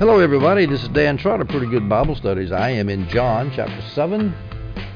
Hello, 0.00 0.18
everybody. 0.18 0.64
This 0.64 0.82
is 0.82 0.88
Dan 0.88 1.18
Trotter, 1.18 1.44
Pretty 1.44 1.66
Good 1.66 1.86
Bible 1.86 2.14
Studies. 2.14 2.52
I 2.52 2.70
am 2.70 2.88
in 2.88 3.06
John 3.10 3.52
chapter 3.54 3.82
7. 3.88 4.34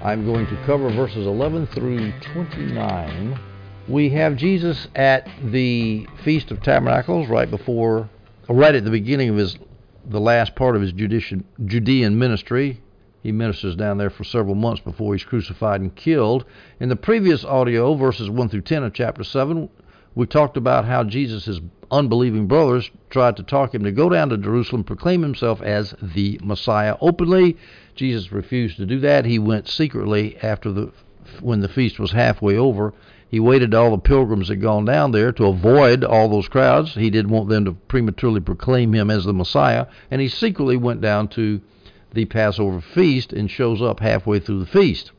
I'm 0.02 0.24
going 0.24 0.46
to 0.46 0.56
cover 0.64 0.88
verses 0.88 1.27
11 1.27 1.66
through 1.66 2.11
29. 2.32 3.38
We 3.86 4.09
have 4.09 4.36
Jesus 4.36 4.88
at 4.95 5.29
the 5.43 6.09
Feast 6.25 6.50
of 6.50 6.62
Tabernacles 6.62 7.29
right 7.29 7.50
before, 7.50 8.09
right 8.48 8.75
at 8.75 8.84
the 8.84 8.90
beginning 8.90 9.29
of 9.29 9.36
his, 9.36 9.59
the 10.06 10.20
last 10.20 10.54
part 10.54 10.75
of 10.75 10.80
his 10.80 10.93
Judean, 10.95 12.18
ministry. 12.18 12.80
He 13.23 13.30
ministers 13.30 13.77
down 13.77 13.98
there 13.98 14.09
for 14.09 14.25
several 14.25 14.55
months 14.55 14.80
before 14.80 15.12
he's 15.12 15.25
crucified 15.25 15.82
and 15.82 15.95
killed. 15.95 16.46
In 16.80 16.89
the 16.89 16.96
previous 16.96 17.45
audio, 17.45 17.93
verses 17.95 18.30
1 18.30 18.48
through 18.48 18.62
10 18.62 18.84
of 18.84 18.95
chapter 18.95 19.23
7, 19.23 19.68
we 20.14 20.26
talked 20.26 20.56
about 20.56 20.84
how 20.84 21.04
Jesus' 21.04 21.60
unbelieving 21.91 22.46
brothers 22.46 22.91
tried 23.10 23.36
to 23.36 23.42
talk 23.42 23.74
him 23.74 23.84
to 23.84 23.92
go 23.92 24.09
down 24.09 24.28
to 24.28 24.38
Jerusalem, 24.38 24.84
proclaim 24.84 25.22
himself 25.22 25.60
as 25.62 25.95
the 26.00 26.41
Messiah 26.42 26.96
openly. 27.00 27.56
Jesus 27.95 28.32
refused 28.32 28.77
to 28.77 28.86
do 28.86 29.00
that. 29.00 29.24
He 29.24 29.38
went 29.38 29.69
secretly 29.69 30.36
after 30.42 30.72
the 30.72 30.92
when 31.41 31.60
the 31.60 31.69
feast 31.69 31.98
was 31.98 32.12
halfway 32.12 32.56
over. 32.56 32.92
He 33.28 33.41
waited 33.41 33.74
all 33.74 33.91
the 33.91 33.98
pilgrims 33.98 34.48
had 34.48 34.60
gone 34.60 34.84
down 34.84 35.10
there 35.10 35.32
to 35.32 35.46
avoid 35.46 36.05
all 36.05 36.28
those 36.28 36.48
crowds. 36.48 36.94
He 36.94 37.10
didn't 37.10 37.33
want 37.33 37.48
them 37.48 37.64
to 37.64 37.72
prematurely 37.72 38.41
proclaim 38.41 38.92
him 38.94 39.10
as 39.10 39.24
the 39.24 39.33
Messiah, 39.33 39.86
and 40.10 40.20
he 40.20 40.28
secretly 40.28 40.77
went 40.77 41.00
down 41.00 41.28
to 41.28 41.60
the 42.12 42.27
Passover 42.27 42.80
feast 42.80 43.33
and 43.33 43.50
shows 43.50 43.83
up 43.83 43.98
halfway 43.98 44.38
through 44.38 44.60
the 44.60 44.66
feast. 44.66 45.10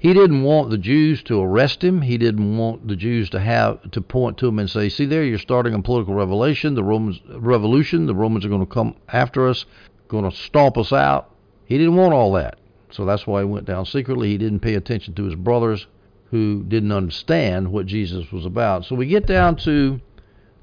He 0.00 0.14
didn't 0.14 0.44
want 0.44 0.70
the 0.70 0.78
Jews 0.78 1.22
to 1.24 1.42
arrest 1.42 1.84
him. 1.84 2.00
He 2.00 2.16
didn't 2.16 2.56
want 2.56 2.88
the 2.88 2.96
Jews 2.96 3.28
to 3.30 3.38
have 3.38 3.90
to 3.90 4.00
point 4.00 4.38
to 4.38 4.48
him 4.48 4.58
and 4.58 4.70
say, 4.70 4.88
"See 4.88 5.04
there, 5.04 5.22
you're 5.22 5.36
starting 5.36 5.74
a 5.74 5.82
political 5.82 6.14
revolution. 6.14 6.74
The 6.74 6.82
Romans 6.82 7.20
revolution. 7.28 8.06
The 8.06 8.14
Romans 8.14 8.46
are 8.46 8.48
going 8.48 8.64
to 8.64 8.66
come 8.66 8.94
after 9.10 9.46
us, 9.46 9.66
going 10.08 10.24
to 10.24 10.34
stomp 10.34 10.78
us 10.78 10.90
out." 10.90 11.28
He 11.66 11.76
didn't 11.76 11.96
want 11.96 12.14
all 12.14 12.32
that. 12.32 12.58
So 12.90 13.04
that's 13.04 13.26
why 13.26 13.40
he 13.40 13.44
went 13.44 13.66
down 13.66 13.84
secretly. 13.84 14.30
He 14.30 14.38
didn't 14.38 14.60
pay 14.60 14.74
attention 14.74 15.12
to 15.14 15.24
his 15.24 15.34
brothers 15.34 15.86
who 16.30 16.64
didn't 16.66 16.92
understand 16.92 17.70
what 17.70 17.84
Jesus 17.84 18.32
was 18.32 18.46
about. 18.46 18.86
So 18.86 18.96
we 18.96 19.04
get 19.04 19.26
down 19.26 19.56
to 19.56 20.00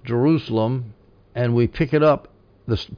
Jerusalem 0.04 0.96
and 1.36 1.54
we 1.54 1.68
pick 1.68 1.94
it 1.94 2.02
up 2.02 2.30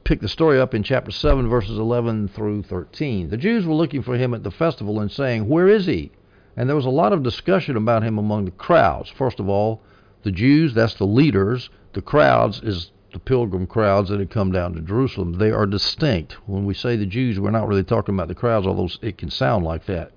pick 0.04 0.20
the 0.20 0.28
story 0.28 0.58
up 0.58 0.74
in 0.74 0.82
chapter 0.82 1.10
7 1.10 1.48
verses 1.48 1.78
11 1.78 2.28
through 2.28 2.62
13. 2.62 3.28
The 3.28 3.36
Jews 3.36 3.66
were 3.66 3.74
looking 3.74 4.00
for 4.00 4.16
him 4.16 4.32
at 4.32 4.42
the 4.42 4.50
festival 4.50 5.00
and 5.00 5.10
saying, 5.10 5.46
"Where 5.46 5.68
is 5.68 5.84
he?" 5.84 6.10
And 6.56 6.68
there 6.68 6.76
was 6.76 6.86
a 6.86 6.90
lot 6.90 7.12
of 7.12 7.22
discussion 7.22 7.76
about 7.76 8.02
him 8.02 8.18
among 8.18 8.44
the 8.44 8.50
crowds. 8.50 9.10
First 9.10 9.40
of 9.40 9.48
all, 9.48 9.82
the 10.22 10.32
Jews, 10.32 10.74
that's 10.74 10.94
the 10.94 11.06
leaders. 11.06 11.70
The 11.92 12.02
crowds 12.02 12.60
is 12.62 12.90
the 13.12 13.18
pilgrim 13.18 13.66
crowds 13.66 14.08
that 14.10 14.20
had 14.20 14.30
come 14.30 14.52
down 14.52 14.74
to 14.74 14.80
Jerusalem. 14.80 15.34
They 15.34 15.50
are 15.50 15.66
distinct. 15.66 16.34
When 16.46 16.64
we 16.64 16.74
say 16.74 16.96
the 16.96 17.06
Jews, 17.06 17.40
we're 17.40 17.50
not 17.50 17.66
really 17.66 17.84
talking 17.84 18.14
about 18.14 18.28
the 18.28 18.34
crowds, 18.34 18.66
although 18.66 18.88
it 19.02 19.18
can 19.18 19.30
sound 19.30 19.64
like 19.64 19.86
that. 19.86 20.12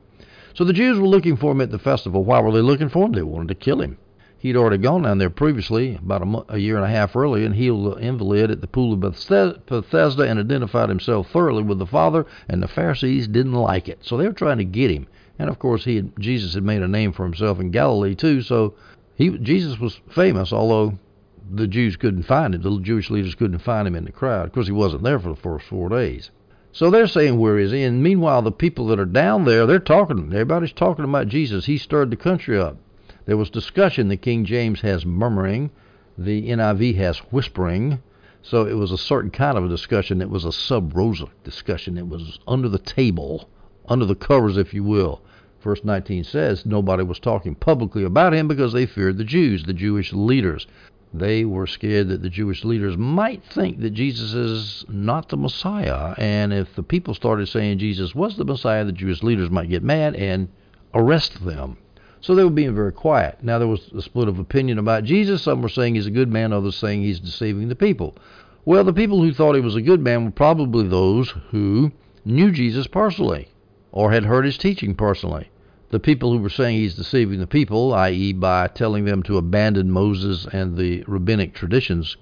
So 0.53 0.63
the 0.63 0.73
Jews 0.73 0.99
were 0.99 1.07
looking 1.07 1.35
for 1.35 1.51
him 1.51 1.61
at 1.61 1.71
the 1.71 1.79
festival. 1.79 2.23
Why 2.23 2.39
were 2.39 2.51
they 2.51 2.61
looking 2.61 2.89
for 2.89 3.05
him? 3.05 3.13
They 3.13 3.23
wanted 3.23 3.47
to 3.47 3.55
kill 3.55 3.81
him. 3.81 3.97
He'd 4.37 4.57
already 4.57 4.77
gone 4.77 5.03
down 5.03 5.19
there 5.19 5.29
previously, 5.29 5.95
about 5.95 6.21
a, 6.21 6.25
month, 6.25 6.45
a 6.49 6.59
year 6.59 6.75
and 6.75 6.83
a 6.83 6.89
half 6.89 7.15
earlier, 7.15 7.45
and 7.45 7.55
healed 7.55 7.85
the 7.85 8.01
invalid 8.01 8.51
at 8.51 8.59
the 8.59 8.67
pool 8.67 8.91
of 8.91 8.99
Bethesda 8.99 10.23
and 10.23 10.37
identified 10.37 10.89
himself 10.89 11.31
thoroughly 11.31 11.63
with 11.63 11.79
the 11.79 11.85
Father, 11.85 12.25
and 12.49 12.61
the 12.61 12.67
Pharisees 12.67 13.29
didn't 13.29 13.53
like 13.53 13.87
it. 13.87 13.99
So 14.01 14.17
they 14.17 14.27
were 14.27 14.33
trying 14.33 14.57
to 14.57 14.65
get 14.65 14.91
him. 14.91 15.07
And 15.39 15.49
of 15.49 15.59
course, 15.59 15.83
he 15.85 15.95
had, 15.95 16.11
Jesus 16.19 16.53
had 16.53 16.63
made 16.63 16.81
a 16.81 16.87
name 16.87 17.11
for 17.11 17.23
himself 17.23 17.59
in 17.59 17.71
Galilee 17.71 18.15
too. 18.15 18.41
So 18.41 18.75
he 19.15 19.29
Jesus 19.29 19.79
was 19.79 19.99
famous, 20.09 20.53
although 20.53 20.97
the 21.51 21.67
Jews 21.67 21.95
couldn't 21.95 22.23
find 22.23 22.55
him. 22.55 22.61
The 22.61 22.79
Jewish 22.79 23.09
leaders 23.09 23.35
couldn't 23.35 23.59
find 23.59 23.87
him 23.87 23.95
in 23.95 24.05
the 24.05 24.11
crowd 24.11 24.47
Of 24.47 24.53
course, 24.53 24.67
he 24.67 24.71
wasn't 24.71 25.03
there 25.03 25.19
for 25.19 25.29
the 25.29 25.35
first 25.35 25.65
four 25.65 25.89
days. 25.89 26.31
So 26.71 26.89
they're 26.89 27.07
saying, 27.07 27.37
Where 27.37 27.59
is 27.59 27.71
he? 27.71 27.83
And 27.83 28.01
meanwhile, 28.01 28.41
the 28.41 28.51
people 28.51 28.87
that 28.87 28.99
are 28.99 29.05
down 29.05 29.45
there, 29.45 29.65
they're 29.65 29.79
talking. 29.79 30.25
Everybody's 30.33 30.71
talking 30.71 31.05
about 31.05 31.27
Jesus. 31.27 31.65
He 31.65 31.77
stirred 31.77 32.09
the 32.09 32.15
country 32.15 32.59
up. 32.59 32.77
There 33.25 33.37
was 33.37 33.49
discussion. 33.49 34.07
The 34.07 34.17
King 34.17 34.45
James 34.45 34.81
has 34.81 35.05
murmuring, 35.05 35.71
the 36.17 36.49
NIV 36.49 36.95
has 36.95 37.19
whispering. 37.31 37.99
So 38.41 38.65
it 38.65 38.73
was 38.73 38.91
a 38.91 38.97
certain 38.97 39.31
kind 39.31 39.57
of 39.57 39.65
a 39.65 39.69
discussion. 39.69 40.21
It 40.21 40.29
was 40.29 40.45
a 40.45 40.51
sub 40.51 40.95
rosa 40.95 41.27
discussion. 41.43 41.97
It 41.97 42.07
was 42.07 42.39
under 42.47 42.67
the 42.67 42.79
table 42.79 43.49
under 43.87 44.05
the 44.05 44.15
covers, 44.15 44.57
if 44.57 44.73
you 44.73 44.83
will. 44.83 45.21
Verse 45.63 45.83
19 45.83 46.25
says 46.25 46.65
nobody 46.65 47.03
was 47.03 47.19
talking 47.19 47.55
publicly 47.55 48.03
about 48.03 48.33
him 48.33 48.49
because 48.49 48.73
they 48.73 48.85
feared 48.85 49.17
the 49.17 49.23
Jews, 49.23 49.63
the 49.63 49.73
Jewish 49.73 50.11
leaders. 50.11 50.67
They 51.13 51.45
were 51.45 51.67
scared 51.67 52.09
that 52.09 52.21
the 52.21 52.29
Jewish 52.29 52.65
leaders 52.65 52.97
might 52.97 53.43
think 53.45 53.79
that 53.79 53.91
Jesus 53.91 54.33
is 54.33 54.83
not 54.89 55.29
the 55.29 55.37
Messiah. 55.37 56.15
And 56.17 56.51
if 56.51 56.75
the 56.75 56.83
people 56.83 57.13
started 57.13 57.47
saying 57.47 57.77
Jesus 57.77 58.13
was 58.13 58.35
the 58.35 58.43
Messiah, 58.43 58.83
the 58.83 58.91
Jewish 58.91 59.23
leaders 59.23 59.49
might 59.49 59.69
get 59.69 59.83
mad 59.83 60.15
and 60.15 60.49
arrest 60.93 61.45
them. 61.45 61.77
So 62.19 62.35
they 62.35 62.43
were 62.43 62.49
being 62.49 62.75
very 62.75 62.91
quiet. 62.91 63.37
Now 63.41 63.57
there 63.57 63.67
was 63.67 63.89
a 63.95 64.01
split 64.01 64.27
of 64.27 64.39
opinion 64.39 64.79
about 64.79 65.05
Jesus. 65.05 65.43
Some 65.43 65.61
were 65.61 65.69
saying 65.69 65.95
he's 65.95 66.07
a 66.07 66.11
good 66.11 66.29
man, 66.29 66.51
others 66.51 66.75
saying 66.75 67.03
he's 67.03 67.19
deceiving 67.19 67.69
the 67.69 67.75
people. 67.75 68.15
Well, 68.65 68.83
the 68.83 68.91
people 68.91 69.21
who 69.21 69.33
thought 69.33 69.55
he 69.55 69.61
was 69.61 69.75
a 69.75 69.81
good 69.81 70.01
man 70.01 70.25
were 70.25 70.31
probably 70.31 70.87
those 70.87 71.33
who 71.51 71.91
knew 72.25 72.51
Jesus 72.51 72.87
personally 72.87 73.49
or 73.93 74.11
had 74.11 74.25
heard 74.25 74.43
his 74.43 74.57
teaching 74.57 74.95
personally. 74.95 75.49
The 75.91 75.99
people 75.99 76.31
who 76.31 76.39
were 76.39 76.49
saying 76.49 76.77
he's 76.77 76.95
deceiving 76.95 77.39
the 77.39 77.47
people, 77.47 77.93
i.e., 77.93 78.33
by 78.33 78.67
telling 78.67 79.05
them 79.05 79.21
to 79.23 79.37
abandon 79.37 79.91
Moses 79.91 80.47
and 80.51 80.75
the 80.75 81.03
rabbinic 81.07 81.53
traditions 81.53 82.17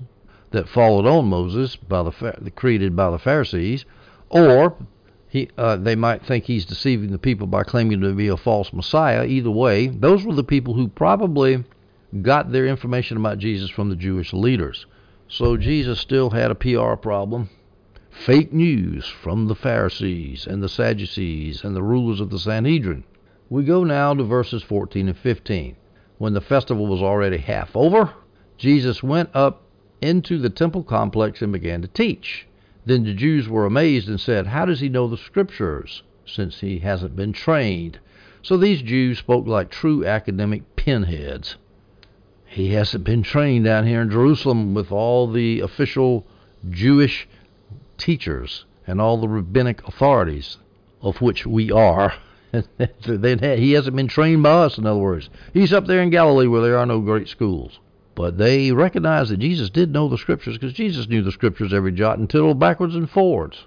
that 0.52 0.68
followed 0.68 1.06
on 1.06 1.28
Moses 1.28 1.78
by 1.78 2.04
the 2.04 2.52
created 2.54 2.94
by 2.94 3.10
the 3.10 3.18
Pharisees, 3.18 3.86
or 4.30 4.76
he, 5.30 5.50
uh, 5.58 5.78
they 5.78 5.96
might 5.96 6.26
think 6.26 6.44
he's 6.44 6.66
deceiving 6.66 7.12
the 7.12 7.18
people 7.18 7.48
by 7.48 7.64
claiming 7.64 8.02
to 8.02 8.14
be 8.14 8.28
a 8.28 8.36
false 8.36 8.74
Messiah. 8.74 9.26
Either 9.26 9.50
way, 9.50 9.88
those 9.88 10.26
were 10.26 10.36
the 10.36 10.44
people 10.44 10.74
who 10.74 10.90
probably 10.90 11.64
got 12.22 12.52
their 12.52 12.68
information 12.68 13.16
about 13.16 13.38
Jesus 13.38 13.70
from 13.70 13.88
the 13.88 13.96
Jewish 13.96 14.34
leaders. 14.34 14.86
So 15.30 15.56
Jesus 15.56 16.02
still 16.02 16.32
had 16.32 16.52
a 16.52 16.56
PR 16.56 16.96
problem 16.96 17.50
fake 18.12 18.52
news 18.54 19.08
from 19.08 19.48
the 19.48 19.56
Pharisees 19.56 20.46
and 20.46 20.62
the 20.62 20.70
Sadducees 20.70 21.64
and 21.64 21.76
the 21.76 21.82
rulers 21.82 22.20
of 22.20 22.30
the 22.30 22.38
Sanhedrin. 22.38 23.04
We 23.50 23.64
go 23.64 23.84
now 23.84 24.14
to 24.14 24.24
verses 24.24 24.62
14 24.62 25.08
and 25.08 25.18
15. 25.18 25.76
When 26.18 26.34
the 26.34 26.42
festival 26.42 26.88
was 26.88 27.02
already 27.02 27.38
half 27.38 27.76
over, 27.76 28.14
Jesus 28.58 29.02
went 29.02 29.30
up 29.34 29.64
into 30.02 30.38
the 30.38 30.50
temple 30.50 30.84
complex 30.84 31.42
and 31.42 31.52
began 31.52 31.82
to 31.82 31.88
teach. 31.88 32.48
Then 32.86 33.04
the 33.04 33.14
Jews 33.14 33.48
were 33.48 33.66
amazed 33.66 34.10
and 34.10 34.20
said, 34.20 34.48
How 34.48 34.66
does 34.66 34.82
he 34.82 34.90
know 34.90 35.08
the 35.08 35.18
Scriptures, 35.18 36.04
since 36.26 36.60
he 36.60 36.80
hasn't 36.80 37.16
been 37.16 37.34
trained? 37.34 38.00
So 38.44 38.58
these 38.58 38.82
Jews 38.82 39.20
spoke 39.20 39.48
like 39.48 39.70
true 39.70 40.06
academic 40.06 40.76
pinheads. 40.76 41.58
He 42.46 42.74
hasn't 42.74 43.04
been 43.04 43.24
trained 43.24 43.66
down 43.66 43.88
here 43.88 44.02
in 44.02 44.10
Jerusalem 44.10 44.74
with 44.74 44.92
all 44.92 45.32
the 45.32 45.62
official 45.62 46.28
Jewish 46.70 47.28
teachers 48.02 48.66
and 48.88 49.00
all 49.00 49.18
the 49.18 49.28
rabbinic 49.28 49.88
authorities, 49.88 50.58
of 51.02 51.22
which 51.22 51.46
we 51.46 51.72
are. 51.72 52.14
he 52.52 53.72
hasn't 53.72 53.96
been 53.96 54.08
trained 54.08 54.44
by 54.44 54.52
us, 54.52 54.78
in 54.78 54.86
other 54.86 55.00
words. 55.00 55.30
He's 55.54 55.72
up 55.72 55.86
there 55.86 56.02
in 56.02 56.10
Galilee 56.10 56.48
where 56.48 56.62
there 56.62 56.78
are 56.78 56.86
no 56.86 57.00
great 57.00 57.30
schools. 57.30 57.80
But 58.16 58.38
they 58.38 58.72
recognize 58.72 59.30
that 59.30 59.38
Jesus 59.38 59.70
did 59.70 59.94
know 59.94 60.10
the 60.10 60.18
scriptures 60.18 60.58
because 60.58 60.74
Jesus 60.74 61.08
knew 61.08 61.22
the 61.22 61.32
scriptures 61.32 61.74
every 61.74 61.94
jot 61.94 62.18
and 62.18 62.30
tittle 62.30 62.54
backwards 62.54 62.96
and 62.96 63.10
forwards. 63.10 63.66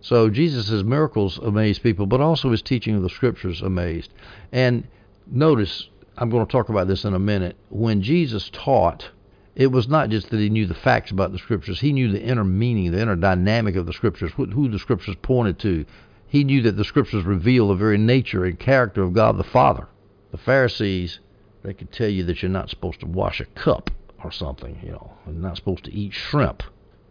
So 0.00 0.28
Jesus' 0.28 0.82
miracles 0.82 1.38
amazed 1.38 1.82
people, 1.82 2.06
but 2.06 2.20
also 2.20 2.50
his 2.50 2.60
teaching 2.62 2.96
of 2.96 3.02
the 3.02 3.08
scriptures 3.08 3.62
amazed. 3.62 4.12
And 4.52 4.88
notice, 5.26 5.88
I'm 6.18 6.28
going 6.28 6.44
to 6.44 6.50
talk 6.50 6.68
about 6.68 6.88
this 6.88 7.04
in 7.04 7.14
a 7.14 7.18
minute. 7.18 7.56
When 7.70 8.02
Jesus 8.02 8.50
taught, 8.52 9.08
it 9.56 9.68
was 9.68 9.88
not 9.88 10.10
just 10.10 10.30
that 10.30 10.40
he 10.40 10.50
knew 10.50 10.66
the 10.66 10.74
facts 10.74 11.10
about 11.10 11.32
the 11.32 11.38
scriptures, 11.38 11.80
he 11.80 11.92
knew 11.92 12.10
the 12.10 12.22
inner 12.22 12.44
meaning, 12.44 12.90
the 12.90 13.00
inner 13.00 13.16
dynamic 13.16 13.76
of 13.76 13.86
the 13.86 13.92
scriptures, 13.92 14.32
who 14.36 14.68
the 14.68 14.78
scriptures 14.78 15.16
pointed 15.22 15.58
to. 15.60 15.84
He 16.26 16.42
knew 16.42 16.62
that 16.62 16.76
the 16.76 16.84
scriptures 16.84 17.24
reveal 17.24 17.68
the 17.68 17.74
very 17.74 17.98
nature 17.98 18.44
and 18.44 18.58
character 18.58 19.02
of 19.02 19.12
God 19.12 19.38
the 19.38 19.44
Father. 19.44 19.86
The 20.32 20.38
Pharisees, 20.38 21.20
they 21.62 21.74
could 21.74 21.92
tell 21.92 22.08
you 22.08 22.24
that 22.24 22.42
you're 22.42 22.50
not 22.50 22.70
supposed 22.70 23.00
to 23.00 23.06
wash 23.06 23.40
a 23.40 23.44
cup 23.44 23.90
or 24.24 24.32
something, 24.32 24.80
you 24.82 24.90
know, 24.90 25.12
you're 25.26 25.36
not 25.36 25.56
supposed 25.56 25.84
to 25.84 25.94
eat 25.94 26.12
shrimp. 26.12 26.64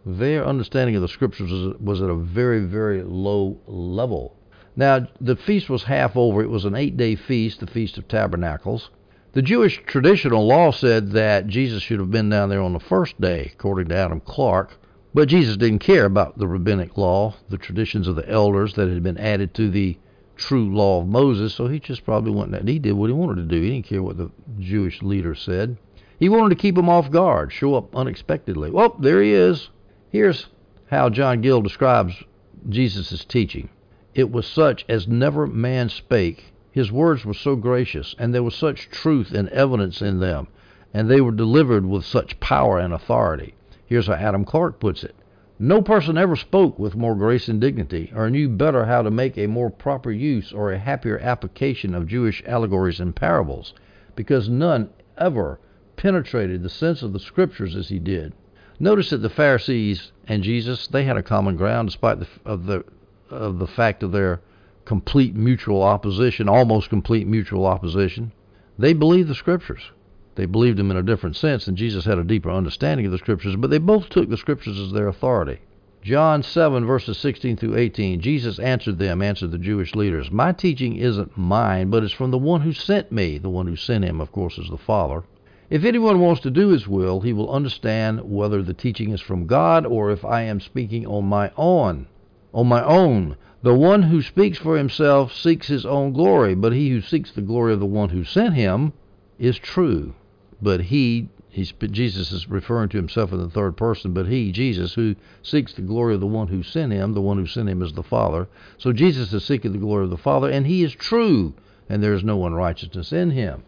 Their 0.04 0.44
understanding 0.44 0.96
of 0.96 1.02
the 1.02 1.08
scriptures 1.08 1.50
was, 1.50 1.80
was 1.80 2.02
at 2.02 2.10
a 2.10 2.14
very, 2.14 2.60
very 2.60 3.02
low 3.02 3.58
level. 3.66 4.36
Now, 4.76 5.08
the 5.20 5.36
feast 5.36 5.70
was 5.70 5.84
half 5.84 6.16
over. 6.16 6.42
It 6.42 6.50
was 6.50 6.66
an 6.66 6.74
eight 6.74 6.96
day 6.98 7.14
feast, 7.14 7.60
the 7.60 7.66
Feast 7.66 7.96
of 7.96 8.08
Tabernacles. 8.08 8.90
The 9.34 9.42
Jewish 9.42 9.82
traditional 9.84 10.46
law 10.46 10.70
said 10.70 11.10
that 11.10 11.48
Jesus 11.48 11.82
should 11.82 11.98
have 11.98 12.12
been 12.12 12.30
down 12.30 12.50
there 12.50 12.62
on 12.62 12.72
the 12.72 12.78
first 12.78 13.20
day, 13.20 13.50
according 13.52 13.88
to 13.88 13.96
Adam 13.96 14.20
Clarke. 14.20 14.78
But 15.12 15.28
Jesus 15.28 15.56
didn't 15.56 15.80
care 15.80 16.04
about 16.04 16.38
the 16.38 16.46
rabbinic 16.46 16.96
law, 16.96 17.34
the 17.48 17.58
traditions 17.58 18.06
of 18.06 18.14
the 18.14 18.28
elders 18.30 18.74
that 18.74 18.88
had 18.88 19.02
been 19.02 19.18
added 19.18 19.52
to 19.54 19.68
the 19.68 19.98
true 20.36 20.72
law 20.72 21.00
of 21.00 21.08
Moses, 21.08 21.52
so 21.52 21.66
he 21.66 21.80
just 21.80 22.04
probably 22.04 22.30
went 22.30 22.54
and 22.54 22.68
he 22.68 22.78
did 22.78 22.92
what 22.92 23.10
he 23.10 23.12
wanted 23.12 23.36
to 23.36 23.56
do. 23.56 23.60
He 23.60 23.70
didn't 23.70 23.86
care 23.86 24.04
what 24.04 24.18
the 24.18 24.30
Jewish 24.60 25.02
leaders 25.02 25.42
said. 25.42 25.78
He 26.20 26.28
wanted 26.28 26.50
to 26.50 26.62
keep 26.62 26.76
them 26.76 26.88
off 26.88 27.10
guard, 27.10 27.52
show 27.52 27.74
up 27.74 27.96
unexpectedly. 27.96 28.70
Well, 28.70 28.94
there 29.00 29.20
he 29.20 29.32
is. 29.32 29.68
Here's 30.10 30.46
how 30.86 31.10
John 31.10 31.40
Gill 31.40 31.60
describes 31.60 32.22
Jesus' 32.68 33.24
teaching. 33.24 33.68
It 34.14 34.30
was 34.30 34.46
such 34.46 34.84
as 34.88 35.08
never 35.08 35.44
man 35.48 35.88
spake. 35.88 36.52
His 36.74 36.90
words 36.90 37.24
were 37.24 37.34
so 37.34 37.54
gracious, 37.54 38.16
and 38.18 38.34
there 38.34 38.42
was 38.42 38.56
such 38.56 38.90
truth 38.90 39.32
and 39.32 39.48
evidence 39.50 40.02
in 40.02 40.18
them, 40.18 40.48
and 40.92 41.08
they 41.08 41.20
were 41.20 41.30
delivered 41.30 41.86
with 41.86 42.04
such 42.04 42.40
power 42.40 42.80
and 42.80 42.92
authority. 42.92 43.54
Here's 43.86 44.08
how 44.08 44.14
Adam 44.14 44.44
Clarke 44.44 44.80
puts 44.80 45.04
it 45.04 45.14
No 45.56 45.82
person 45.82 46.18
ever 46.18 46.34
spoke 46.34 46.76
with 46.76 46.96
more 46.96 47.14
grace 47.14 47.48
and 47.48 47.60
dignity, 47.60 48.10
or 48.12 48.28
knew 48.28 48.48
better 48.48 48.86
how 48.86 49.02
to 49.02 49.10
make 49.12 49.38
a 49.38 49.46
more 49.46 49.70
proper 49.70 50.10
use 50.10 50.52
or 50.52 50.72
a 50.72 50.78
happier 50.78 51.16
application 51.20 51.94
of 51.94 52.08
Jewish 52.08 52.42
allegories 52.44 52.98
and 52.98 53.14
parables, 53.14 53.72
because 54.16 54.48
none 54.48 54.88
ever 55.16 55.60
penetrated 55.94 56.64
the 56.64 56.68
sense 56.68 57.04
of 57.04 57.12
the 57.12 57.20
Scriptures 57.20 57.76
as 57.76 57.88
he 57.88 58.00
did. 58.00 58.32
Notice 58.80 59.10
that 59.10 59.18
the 59.18 59.30
Pharisees 59.30 60.10
and 60.26 60.42
Jesus 60.42 60.88
they 60.88 61.04
had 61.04 61.16
a 61.16 61.22
common 61.22 61.54
ground, 61.54 61.90
despite 61.90 62.18
the, 62.18 62.26
of 62.44 62.66
the 62.66 62.82
of 63.30 63.60
the 63.60 63.68
fact 63.68 64.02
of 64.02 64.10
their 64.10 64.40
complete 64.84 65.34
mutual 65.34 65.82
opposition, 65.82 66.48
almost 66.48 66.90
complete 66.90 67.26
mutual 67.26 67.66
opposition. 67.66 68.32
They 68.78 68.92
believed 68.92 69.28
the 69.28 69.34
Scriptures. 69.34 69.90
They 70.34 70.46
believed 70.46 70.78
them 70.78 70.90
in 70.90 70.96
a 70.96 71.02
different 71.02 71.36
sense, 71.36 71.68
and 71.68 71.76
Jesus 71.76 72.04
had 72.04 72.18
a 72.18 72.24
deeper 72.24 72.50
understanding 72.50 73.06
of 73.06 73.12
the 73.12 73.18
Scriptures, 73.18 73.56
but 73.56 73.70
they 73.70 73.78
both 73.78 74.08
took 74.08 74.28
the 74.28 74.36
Scriptures 74.36 74.78
as 74.78 74.92
their 74.92 75.08
authority. 75.08 75.60
John 76.02 76.42
7, 76.42 76.84
verses 76.84 77.16
16 77.16 77.56
through 77.56 77.76
18, 77.76 78.20
Jesus 78.20 78.58
answered 78.58 78.98
them, 78.98 79.22
answered 79.22 79.52
the 79.52 79.58
Jewish 79.58 79.94
leaders, 79.94 80.30
My 80.30 80.52
teaching 80.52 80.96
isn't 80.96 81.38
mine, 81.38 81.88
but 81.88 82.02
it's 82.02 82.12
from 82.12 82.30
the 82.30 82.36
one 82.36 82.60
who 82.60 82.72
sent 82.72 83.10
me. 83.10 83.38
The 83.38 83.48
one 83.48 83.66
who 83.66 83.76
sent 83.76 84.04
him, 84.04 84.20
of 84.20 84.30
course, 84.30 84.58
is 84.58 84.68
the 84.68 84.76
Father. 84.76 85.22
If 85.70 85.82
anyone 85.82 86.20
wants 86.20 86.42
to 86.42 86.50
do 86.50 86.68
his 86.68 86.86
will, 86.86 87.22
he 87.22 87.32
will 87.32 87.50
understand 87.50 88.20
whether 88.30 88.62
the 88.62 88.74
teaching 88.74 89.12
is 89.12 89.22
from 89.22 89.46
God 89.46 89.86
or 89.86 90.10
if 90.10 90.26
I 90.26 90.42
am 90.42 90.60
speaking 90.60 91.06
on 91.06 91.24
my 91.24 91.50
own. 91.56 92.06
On 92.52 92.66
my 92.66 92.84
own. 92.84 93.36
The 93.64 93.74
one 93.74 94.02
who 94.02 94.20
speaks 94.20 94.58
for 94.58 94.76
himself 94.76 95.32
seeks 95.32 95.68
his 95.68 95.86
own 95.86 96.12
glory, 96.12 96.54
but 96.54 96.74
he 96.74 96.90
who 96.90 97.00
seeks 97.00 97.30
the 97.30 97.40
glory 97.40 97.72
of 97.72 97.80
the 97.80 97.86
one 97.86 98.10
who 98.10 98.22
sent 98.22 98.52
him 98.52 98.92
is 99.38 99.58
true. 99.58 100.12
But 100.60 100.82
he, 100.82 101.30
Jesus 101.50 102.30
is 102.30 102.46
referring 102.46 102.90
to 102.90 102.98
himself 102.98 103.32
in 103.32 103.38
the 103.38 103.48
third 103.48 103.78
person, 103.78 104.12
but 104.12 104.26
he, 104.26 104.52
Jesus, 104.52 104.92
who 104.92 105.16
seeks 105.42 105.72
the 105.72 105.80
glory 105.80 106.12
of 106.12 106.20
the 106.20 106.26
one 106.26 106.48
who 106.48 106.62
sent 106.62 106.92
him, 106.92 107.14
the 107.14 107.22
one 107.22 107.38
who 107.38 107.46
sent 107.46 107.70
him 107.70 107.80
is 107.80 107.94
the 107.94 108.02
Father. 108.02 108.48
So 108.76 108.92
Jesus 108.92 109.32
is 109.32 109.46
seeking 109.46 109.72
the 109.72 109.78
glory 109.78 110.04
of 110.04 110.10
the 110.10 110.18
Father, 110.18 110.50
and 110.50 110.66
he 110.66 110.84
is 110.84 110.92
true, 110.92 111.54
and 111.88 112.02
there 112.02 112.12
is 112.12 112.22
no 112.22 112.44
unrighteousness 112.44 113.14
in 113.14 113.30
him. 113.30 113.62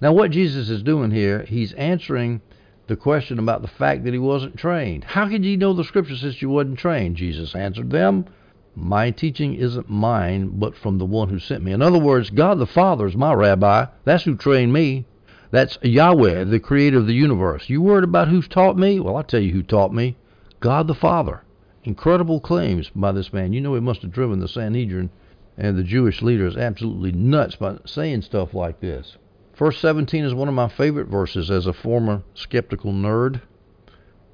Now, 0.00 0.12
what 0.12 0.32
Jesus 0.32 0.68
is 0.68 0.82
doing 0.82 1.12
here, 1.12 1.44
he's 1.44 1.74
answering 1.74 2.40
the 2.88 2.96
question 2.96 3.38
about 3.38 3.62
the 3.62 3.68
fact 3.68 4.02
that 4.02 4.14
he 4.14 4.18
wasn't 4.18 4.58
trained. 4.58 5.04
How 5.04 5.28
could 5.28 5.44
you 5.44 5.56
know 5.56 5.74
the 5.74 5.84
scripture 5.84 6.16
since 6.16 6.42
you 6.42 6.48
wasn't 6.48 6.80
trained? 6.80 7.14
Jesus 7.14 7.54
answered 7.54 7.90
them, 7.90 8.26
My 8.74 9.10
teaching 9.10 9.54
isn't 9.54 9.90
mine, 9.90 10.58
but 10.58 10.74
from 10.74 10.98
the 10.98 11.04
one 11.04 11.28
who 11.28 11.38
sent 11.38 11.62
me. 11.62 11.72
In 11.72 11.82
other 11.82 11.98
words, 11.98 12.30
God 12.30 12.58
the 12.58 12.66
Father 12.66 13.06
is 13.06 13.14
my 13.14 13.34
rabbi. 13.34 13.86
That's 14.04 14.24
who 14.24 14.34
trained 14.34 14.72
me. 14.72 15.04
That's 15.50 15.78
Yahweh, 15.82 16.44
the 16.44 16.58
creator 16.58 16.96
of 16.96 17.06
the 17.06 17.12
universe. 17.12 17.68
You 17.68 17.82
worried 17.82 18.04
about 18.04 18.28
who's 18.28 18.48
taught 18.48 18.78
me? 18.78 18.98
Well, 18.98 19.16
I'll 19.18 19.24
tell 19.24 19.40
you 19.40 19.52
who 19.52 19.62
taught 19.62 19.92
me 19.92 20.16
God 20.60 20.86
the 20.86 20.94
Father. 20.94 21.42
Incredible 21.84 22.40
claims 22.40 22.88
by 22.94 23.12
this 23.12 23.32
man. 23.32 23.52
You 23.52 23.60
know, 23.60 23.74
he 23.74 23.80
must 23.80 24.02
have 24.02 24.12
driven 24.12 24.40
the 24.40 24.48
Sanhedrin 24.48 25.10
and 25.58 25.76
the 25.76 25.82
Jewish 25.82 26.22
leaders 26.22 26.56
absolutely 26.56 27.12
nuts 27.12 27.56
by 27.56 27.76
saying 27.84 28.22
stuff 28.22 28.54
like 28.54 28.80
this. 28.80 29.18
Verse 29.54 29.78
17 29.78 30.24
is 30.24 30.32
one 30.32 30.48
of 30.48 30.54
my 30.54 30.68
favorite 30.68 31.08
verses 31.08 31.50
as 31.50 31.66
a 31.66 31.72
former 31.74 32.22
skeptical 32.32 32.92
nerd. 32.92 33.42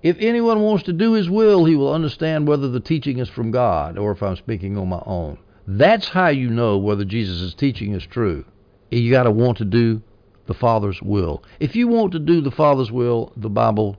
If 0.03 0.17
anyone 0.21 0.61
wants 0.61 0.85
to 0.85 0.93
do 0.93 1.15
his 1.15 1.29
will, 1.29 1.65
he 1.65 1.75
will 1.75 1.93
understand 1.93 2.47
whether 2.47 2.69
the 2.69 2.79
teaching 2.79 3.19
is 3.19 3.29
from 3.29 3.51
God 3.51 3.99
or 3.99 4.13
if 4.13 4.23
I'm 4.23 4.37
speaking 4.37 4.79
on 4.79 4.89
my 4.89 5.03
own. 5.05 5.39
That's 5.67 6.09
how 6.09 6.29
you 6.29 6.51
know 6.51 6.79
whether 6.79 7.05
Jesus' 7.05 7.53
teaching 7.53 7.95
is 7.95 8.07
true. 8.07 8.45
You 8.91 9.11
got 9.11 9.25
to 9.25 9.33
want 9.33 9.59
to 9.59 9.65
do 9.65 10.01
the 10.47 10.55
Father's 10.55 11.03
will. 11.03 11.43
If 11.59 11.75
you 11.75 11.89
want 11.89 12.13
to 12.13 12.21
do 12.21 12.41
the 12.41 12.53
Father's 12.53 12.93
will, 12.93 13.33
the 13.37 13.51
Bible, 13.51 13.97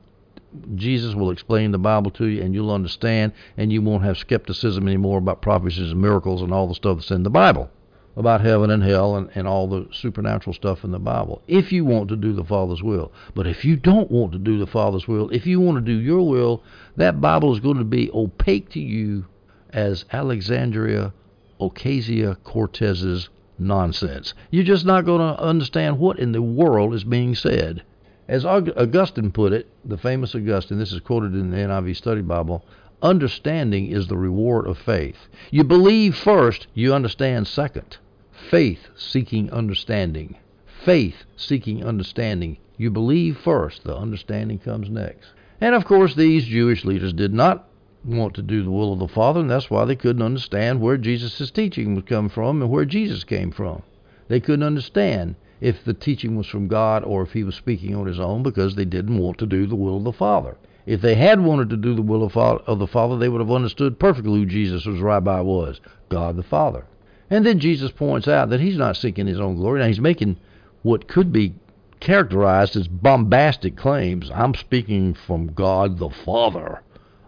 Jesus 0.76 1.16
will 1.16 1.32
explain 1.32 1.72
the 1.72 1.78
Bible 1.78 2.12
to 2.12 2.28
you 2.28 2.42
and 2.42 2.54
you'll 2.54 2.72
understand 2.72 3.34
and 3.58 3.72
you 3.72 3.82
won't 3.82 4.04
have 4.04 4.18
skepticism 4.18 4.88
anymore 4.88 5.18
about 5.18 5.42
prophecies 5.42 5.92
and 5.92 6.02
miracles 6.02 6.42
and 6.42 6.54
all 6.54 6.68
the 6.68 6.76
stuff 6.76 6.98
that's 6.98 7.12
in 7.12 7.24
the 7.24 7.30
Bible 7.30 7.70
about 8.20 8.42
heaven 8.42 8.70
and 8.70 8.84
hell 8.84 9.16
and, 9.16 9.30
and 9.34 9.48
all 9.48 9.66
the 9.66 9.88
supernatural 9.94 10.54
stuff 10.54 10.84
in 10.84 10.92
the 10.92 11.00
Bible, 11.00 11.42
if 11.48 11.72
you 11.72 11.86
want 11.86 12.10
to 12.10 12.18
do 12.18 12.34
the 12.34 12.44
Father's 12.44 12.84
will. 12.84 13.14
But 13.34 13.48
if 13.48 13.64
you 13.64 13.78
don't 13.78 14.12
want 14.12 14.34
to 14.34 14.38
do 14.38 14.60
the 14.60 14.68
Father's 14.68 15.08
will, 15.08 15.30
if 15.30 15.48
you 15.48 15.62
want 15.62 15.78
to 15.78 15.82
do 15.82 15.98
your 15.98 16.28
will, 16.28 16.62
that 16.98 17.22
Bible 17.22 17.54
is 17.54 17.62
going 17.62 17.78
to 17.78 17.86
be 17.86 18.12
opaque 18.14 18.70
to 18.72 18.80
you 18.82 19.26
as 19.70 20.04
Alexandria 20.12 21.14
Ocasio 21.62 22.36
Cortez's 22.44 23.30
nonsense. 23.58 24.34
You're 24.52 24.66
just 24.66 24.86
not 24.86 25.06
going 25.06 25.22
to 25.22 25.42
understand 25.42 25.98
what 25.98 26.20
in 26.20 26.34
the 26.34 26.42
world 26.42 26.94
is 26.94 27.06
being 27.06 27.36
said. 27.36 27.84
As 28.28 28.44
Augustine 28.44 29.32
put 29.32 29.54
it, 29.54 29.68
the 29.86 29.98
famous 29.98 30.36
Augustine, 30.36 30.78
this 30.78 30.92
is 30.92 31.00
quoted 31.00 31.34
in 31.36 31.52
the 31.52 31.58
NIV 31.58 31.96
Study 31.96 32.22
Bible, 32.22 32.66
understanding 33.02 33.88
is 33.88 34.08
the 34.08 34.18
reward 34.18 34.68
of 34.68 34.78
faith. 34.78 35.30
You 35.52 35.64
believe 35.64 36.18
first, 36.18 36.68
you 36.74 36.94
understand 36.94 37.48
second. 37.48 37.98
Faith 38.50 38.88
seeking 38.96 39.48
understanding. 39.52 40.36
Faith 40.84 41.24
seeking 41.38 41.86
understanding. 41.86 42.58
You 42.78 42.90
believe 42.90 43.38
first, 43.38 43.84
the 43.84 43.96
understanding 43.96 44.58
comes 44.58 44.90
next. 44.90 45.28
And 45.62 45.76
of 45.76 45.86
course, 45.86 46.16
these 46.16 46.46
Jewish 46.46 46.84
leaders 46.84 47.14
did 47.14 47.32
not 47.32 47.68
want 48.04 48.34
to 48.34 48.42
do 48.42 48.64
the 48.64 48.72
will 48.72 48.92
of 48.92 48.98
the 48.98 49.08
Father, 49.08 49.42
and 49.42 49.52
that's 49.52 49.70
why 49.70 49.86
they 49.86 49.96
couldn't 49.96 50.24
understand 50.24 50.82
where 50.82 50.98
Jesus' 50.98 51.52
teaching 51.52 51.94
would 51.94 52.08
come 52.08 52.28
from 52.28 52.64
and 52.64 52.72
where 52.72 52.86
Jesus 52.86 53.24
came 53.24 53.52
from. 53.52 53.84
They 54.30 54.40
couldn't 54.40 54.66
understand 54.66 55.36
if 55.62 55.84
the 55.86 55.94
teaching 55.94 56.36
was 56.36 56.48
from 56.48 56.68
God 56.68 57.04
or 57.04 57.22
if 57.22 57.34
he 57.34 57.44
was 57.44 57.54
speaking 57.54 57.96
on 57.96 58.08
his 58.08 58.20
own 58.20 58.42
because 58.42 58.74
they 58.74 58.86
didn't 58.86 59.20
want 59.20 59.38
to 59.38 59.46
do 59.46 59.68
the 59.68 59.76
will 59.76 59.98
of 59.98 60.06
the 60.06 60.12
Father. 60.12 60.58
If 60.88 61.02
they 61.02 61.14
had 61.14 61.40
wanted 61.40 61.70
to 61.70 61.78
do 61.78 61.94
the 61.94 62.02
will 62.02 62.24
of 62.24 62.80
the 62.80 62.88
Father, 62.88 63.16
they 63.16 63.30
would 63.30 63.42
have 63.42 63.52
understood 63.52 64.00
perfectly 64.00 64.40
who 64.40 64.46
Jesus' 64.48 64.88
was 64.88 65.02
rabbi 65.02 65.40
was 65.40 65.80
God 66.10 66.36
the 66.36 66.42
Father. 66.42 66.86
And 67.30 67.46
then 67.46 67.60
Jesus 67.60 67.92
points 67.92 68.28
out 68.28 68.50
that 68.50 68.60
he's 68.60 68.78
not 68.78 68.98
seeking 68.98 69.28
his 69.28 69.40
own 69.40 69.56
glory. 69.56 69.80
Now, 69.80 69.88
he's 69.88 70.00
making 70.00 70.38
what 70.82 71.08
could 71.08 71.32
be 71.32 71.54
characterized 72.00 72.76
as 72.76 72.88
bombastic 72.88 73.76
claims. 73.76 74.32
I'm 74.34 74.56
speaking 74.56 75.14
from 75.14 75.54
God 75.54 76.00
the 76.00 76.10
Father. 76.10 76.82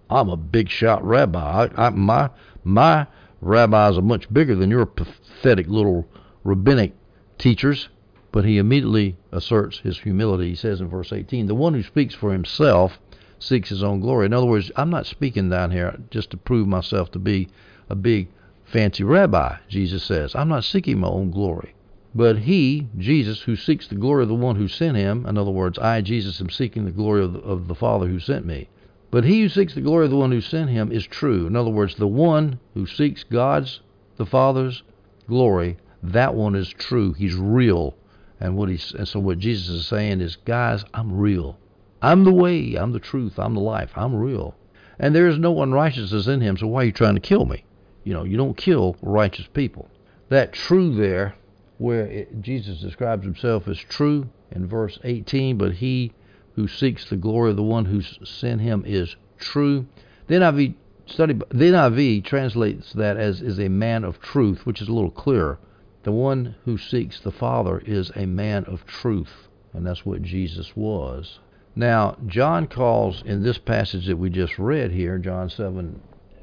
I'm 0.09 0.29
a 0.29 0.37
big 0.37 0.69
shot 0.69 1.03
rabbi. 1.03 1.67
I, 1.75 1.87
I, 1.87 1.89
my 1.89 2.29
my 2.63 3.07
rabbis 3.41 3.97
are 3.97 4.03
much 4.03 4.31
bigger 4.31 4.55
than 4.55 4.69
your 4.69 4.85
pathetic 4.85 5.67
little 5.67 6.07
rabbinic 6.43 6.93
teachers. 7.37 7.89
But 8.31 8.45
he 8.45 8.57
immediately 8.57 9.17
asserts 9.31 9.79
his 9.79 9.99
humility. 9.99 10.49
He 10.49 10.55
says 10.55 10.79
in 10.79 10.87
verse 10.87 11.11
18, 11.11 11.47
The 11.47 11.55
one 11.55 11.73
who 11.73 11.83
speaks 11.83 12.15
for 12.15 12.31
himself 12.31 12.97
seeks 13.39 13.69
his 13.69 13.83
own 13.83 13.99
glory. 13.99 14.27
In 14.27 14.33
other 14.33 14.45
words, 14.45 14.71
I'm 14.75 14.89
not 14.89 15.05
speaking 15.05 15.49
down 15.49 15.71
here 15.71 15.97
just 16.09 16.29
to 16.31 16.37
prove 16.37 16.67
myself 16.67 17.11
to 17.11 17.19
be 17.19 17.49
a 17.89 17.95
big 17.95 18.29
fancy 18.71 19.03
rabbi, 19.03 19.57
Jesus 19.67 20.03
says. 20.03 20.33
I'm 20.33 20.49
not 20.49 20.63
seeking 20.63 20.99
my 20.99 21.07
own 21.07 21.29
glory. 21.29 21.75
But 22.15 22.39
he, 22.39 22.87
Jesus, 22.97 23.41
who 23.41 23.55
seeks 23.55 23.87
the 23.87 23.95
glory 23.95 24.23
of 24.23 24.29
the 24.29 24.35
one 24.35 24.55
who 24.55 24.67
sent 24.67 24.97
him, 24.97 25.25
in 25.25 25.37
other 25.37 25.51
words, 25.51 25.77
I, 25.79 26.01
Jesus, 26.01 26.41
am 26.41 26.49
seeking 26.49 26.85
the 26.85 26.91
glory 26.91 27.23
of 27.23 27.33
the, 27.33 27.39
of 27.39 27.67
the 27.67 27.75
Father 27.75 28.07
who 28.07 28.19
sent 28.19 28.45
me. 28.45 28.69
But 29.11 29.23
he 29.23 29.41
who 29.41 29.49
seeks 29.49 29.75
the 29.75 29.81
glory 29.81 30.05
of 30.05 30.11
the 30.11 30.17
one 30.17 30.31
who 30.31 30.41
sent 30.41 30.69
him 30.69 30.91
is 30.91 31.05
true. 31.05 31.47
In 31.47 31.55
other 31.55 31.69
words, 31.69 31.95
the 31.95 32.07
one 32.07 32.59
who 32.73 32.85
seeks 32.85 33.23
God's, 33.23 33.81
the 34.17 34.25
Father's 34.25 34.83
glory, 35.27 35.77
that 36.03 36.35
one 36.35 36.55
is 36.55 36.69
true. 36.69 37.13
He's 37.13 37.35
real. 37.35 37.95
And 38.39 38.57
what 38.57 38.69
he's, 38.69 38.93
and 38.93 39.07
so 39.07 39.19
what 39.19 39.39
Jesus 39.39 39.69
is 39.69 39.87
saying 39.87 40.21
is, 40.21 40.35
guys, 40.35 40.83
I'm 40.93 41.17
real. 41.17 41.59
I'm 42.01 42.23
the 42.23 42.33
way, 42.33 42.75
I'm 42.75 42.91
the 42.91 42.99
truth, 42.99 43.37
I'm 43.37 43.53
the 43.53 43.61
life, 43.61 43.91
I'm 43.95 44.15
real. 44.15 44.55
And 44.97 45.15
there 45.15 45.27
is 45.27 45.37
no 45.37 45.61
unrighteousness 45.61 46.27
in 46.27 46.41
him, 46.41 46.57
so 46.57 46.67
why 46.67 46.81
are 46.81 46.85
you 46.85 46.91
trying 46.91 47.15
to 47.15 47.21
kill 47.21 47.45
me? 47.45 47.63
You 48.03 48.13
know, 48.13 48.23
you 48.23 48.37
don't 48.37 48.57
kill 48.57 48.95
righteous 49.01 49.47
people. 49.53 49.89
That 50.29 50.53
true 50.53 50.93
there, 50.95 51.35
where 51.77 52.05
it, 52.07 52.41
Jesus 52.41 52.79
describes 52.79 53.23
himself 53.23 53.67
as 53.67 53.77
true 53.77 54.29
in 54.51 54.67
verse 54.67 54.99
18, 55.03 55.57
but 55.57 55.73
he 55.73 56.13
who 56.55 56.67
seeks 56.67 57.09
the 57.09 57.15
glory 57.15 57.51
of 57.51 57.57
the 57.57 57.63
one 57.63 57.85
who 57.85 58.01
sent 58.01 58.61
him 58.61 58.83
is 58.85 59.15
true. 59.37 59.85
The 60.27 60.35
NIV 60.35 60.75
study, 61.05 61.33
the 61.33 61.65
NIV 61.65 62.23
translates 62.23 62.93
that 62.93 63.17
as 63.17 63.41
is 63.41 63.59
a 63.59 63.69
man 63.69 64.03
of 64.03 64.19
truth, 64.19 64.65
which 64.65 64.81
is 64.81 64.87
a 64.87 64.93
little 64.93 65.11
clearer. 65.11 65.59
The 66.03 66.11
one 66.11 66.55
who 66.65 66.77
seeks 66.77 67.19
the 67.19 67.31
Father 67.31 67.79
is 67.85 68.11
a 68.15 68.25
man 68.25 68.65
of 68.65 68.85
truth, 68.85 69.47
and 69.73 69.85
that's 69.85 70.05
what 70.05 70.23
Jesus 70.23 70.75
was. 70.75 71.39
Now, 71.75 72.17
John 72.25 72.67
calls 72.67 73.21
in 73.23 73.43
this 73.43 73.57
passage 73.57 74.07
that 74.07 74.17
we 74.17 74.29
just 74.29 74.57
read 74.57 74.91
here, 74.91 75.17
John 75.19 75.49
7 75.49 76.01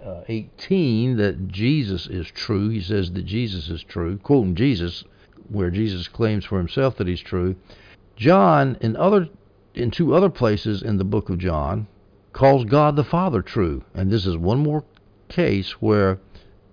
uh, 0.09 0.25
18, 0.29 1.17
that 1.17 1.49
Jesus 1.49 2.07
is 2.07 2.27
true. 2.29 2.71
He 2.71 2.81
says 2.81 3.12
that 3.12 3.25
Jesus 3.25 3.69
is 3.69 3.83
true, 3.83 4.17
quoting 4.19 4.55
Jesus, 4.55 5.05
where 5.49 5.71
Jesus 5.71 6.09
claims 6.09 6.45
for 6.45 6.59
himself 6.59 6.97
that 6.97 7.09
he's 7.09 7.21
true. 7.21 7.57
John, 8.17 8.77
in 8.81 8.97
other 8.97 9.29
in 9.75 9.91
two 9.91 10.15
other 10.15 10.31
places 10.31 10.83
in 10.83 10.97
the 10.97 11.05
book 11.05 11.29
of 11.29 11.38
John, 11.38 11.87
calls 12.33 12.65
God 12.65 12.97
the 12.97 13.05
Father 13.05 13.43
true. 13.43 13.85
And 13.95 14.11
this 14.11 14.27
is 14.27 14.37
one 14.37 14.59
more 14.59 14.83
case 15.29 15.73
where 15.81 16.19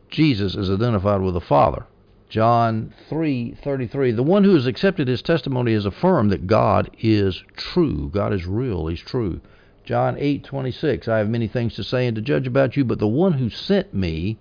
Jesus 0.09 0.55
is 0.55 0.71
identified 0.71 1.21
with 1.21 1.33
the 1.33 1.41
Father. 1.41 1.85
John 2.29 2.93
3:33 3.09 4.15
The 4.15 4.23
one 4.23 4.43
who 4.43 4.55
has 4.55 4.65
accepted 4.65 5.07
his 5.07 5.21
testimony 5.21 5.73
has 5.73 5.85
affirmed 5.85 6.31
that 6.31 6.47
God 6.47 6.89
is 6.99 7.43
true. 7.55 8.09
God 8.11 8.33
is 8.33 8.47
real, 8.47 8.87
he's 8.87 9.01
true. 9.01 9.41
John 9.85 10.17
8:26 10.17 11.07
I 11.07 11.19
have 11.19 11.29
many 11.29 11.47
things 11.47 11.75
to 11.75 11.83
say 11.83 12.07
and 12.07 12.15
to 12.15 12.21
judge 12.21 12.47
about 12.47 12.75
you, 12.75 12.83
but 12.83 12.99
the 12.99 13.07
one 13.07 13.33
who 13.33 13.49
sent 13.49 13.93
me, 13.93 14.37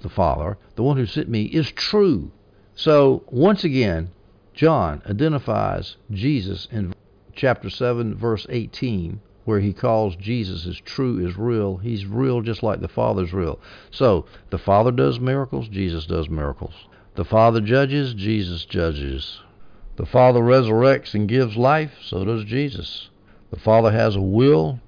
the 0.00 0.08
Father, 0.08 0.56
the 0.76 0.82
one 0.82 0.96
who 0.96 1.06
sent 1.06 1.28
me 1.28 1.44
is 1.44 1.70
true. 1.72 2.30
So, 2.74 3.24
once 3.30 3.64
again, 3.64 4.10
John 4.54 5.02
identifies 5.08 5.96
Jesus 6.10 6.68
in 6.70 6.94
chapter 7.34 7.68
7 7.68 8.14
verse 8.14 8.46
18 8.48 9.20
where 9.46 9.60
he 9.60 9.72
calls 9.72 10.16
Jesus 10.16 10.66
as 10.66 10.76
true, 10.78 11.24
is 11.24 11.36
real. 11.36 11.76
He's 11.76 12.04
real 12.04 12.40
just 12.40 12.64
like 12.64 12.80
the 12.80 12.88
Father's 12.88 13.32
real. 13.32 13.60
So, 13.90 14.24
the 14.50 14.58
Father 14.58 14.90
does 14.90 15.20
miracles, 15.20 15.68
Jesus 15.68 16.04
does 16.04 16.28
miracles. 16.28 16.74
The 17.14 17.24
Father 17.24 17.60
judges, 17.60 18.12
Jesus 18.12 18.64
judges. 18.64 19.40
The 19.96 20.04
Father 20.04 20.40
resurrects 20.40 21.14
and 21.14 21.28
gives 21.28 21.56
life, 21.56 21.92
so 22.02 22.24
does 22.24 22.44
Jesus. 22.44 23.08
The 23.50 23.60
Father 23.60 23.92
has 23.92 24.16
a 24.16 24.20
will, 24.20 24.80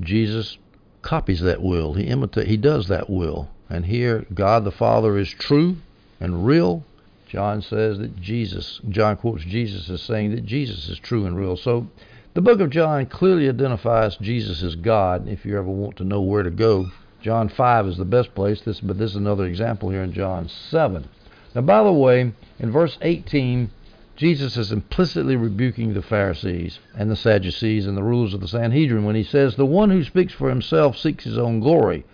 Jesus 0.00 0.58
copies 1.02 1.40
that 1.40 1.62
will. 1.62 1.94
He 1.94 2.04
imitates 2.04 2.48
he 2.48 2.56
does 2.56 2.88
that 2.88 3.08
will. 3.08 3.48
And 3.68 3.86
here 3.86 4.26
God 4.32 4.64
the 4.64 4.70
Father 4.70 5.18
is 5.18 5.28
true 5.28 5.76
and 6.20 6.46
real. 6.46 6.84
John 7.28 7.60
says 7.62 7.98
that 7.98 8.20
Jesus 8.20 8.80
John 8.88 9.16
quotes 9.16 9.44
Jesus 9.44 9.90
as 9.90 10.02
saying 10.02 10.34
that 10.34 10.46
Jesus 10.46 10.88
is 10.88 10.98
true 10.98 11.26
and 11.26 11.36
real. 11.36 11.56
So 11.56 11.86
the 12.34 12.40
book 12.40 12.60
of 12.60 12.70
John 12.70 13.06
clearly 13.06 13.48
identifies 13.48 14.16
Jesus 14.16 14.62
as 14.62 14.74
God. 14.76 15.28
If 15.28 15.44
you 15.44 15.56
ever 15.56 15.68
want 15.68 15.96
to 15.96 16.04
know 16.04 16.20
where 16.20 16.42
to 16.42 16.50
go, 16.50 16.90
John 17.22 17.48
5 17.48 17.86
is 17.86 17.96
the 17.96 18.04
best 18.04 18.34
place. 18.34 18.60
This, 18.60 18.80
but 18.80 18.98
this 18.98 19.12
is 19.12 19.16
another 19.16 19.46
example 19.46 19.90
here 19.90 20.02
in 20.02 20.12
John 20.12 20.48
7. 20.48 21.08
Now, 21.54 21.62
by 21.62 21.82
the 21.82 21.92
way, 21.92 22.32
in 22.58 22.70
verse 22.70 22.98
18, 23.00 23.70
Jesus 24.16 24.56
is 24.56 24.72
implicitly 24.72 25.36
rebuking 25.36 25.92
the 25.92 26.00
Pharisees 26.00 26.78
and 26.96 27.10
the 27.10 27.16
Sadducees 27.16 27.86
and 27.86 27.96
the 27.96 28.02
rulers 28.02 28.32
of 28.32 28.40
the 28.40 28.48
Sanhedrin 28.48 29.04
when 29.04 29.14
he 29.14 29.22
says, 29.22 29.56
The 29.56 29.66
one 29.66 29.90
who 29.90 30.02
speaks 30.02 30.32
for 30.32 30.48
himself 30.48 30.96
seeks 30.96 31.24
his 31.24 31.36
own 31.36 31.60
glory. 31.60 32.06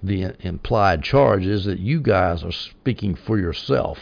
The 0.00 0.32
implied 0.40 1.02
charge 1.02 1.44
is 1.44 1.64
that 1.64 1.80
you 1.80 2.00
guys 2.00 2.44
are 2.44 2.52
speaking 2.52 3.16
for 3.16 3.36
yourself 3.36 3.98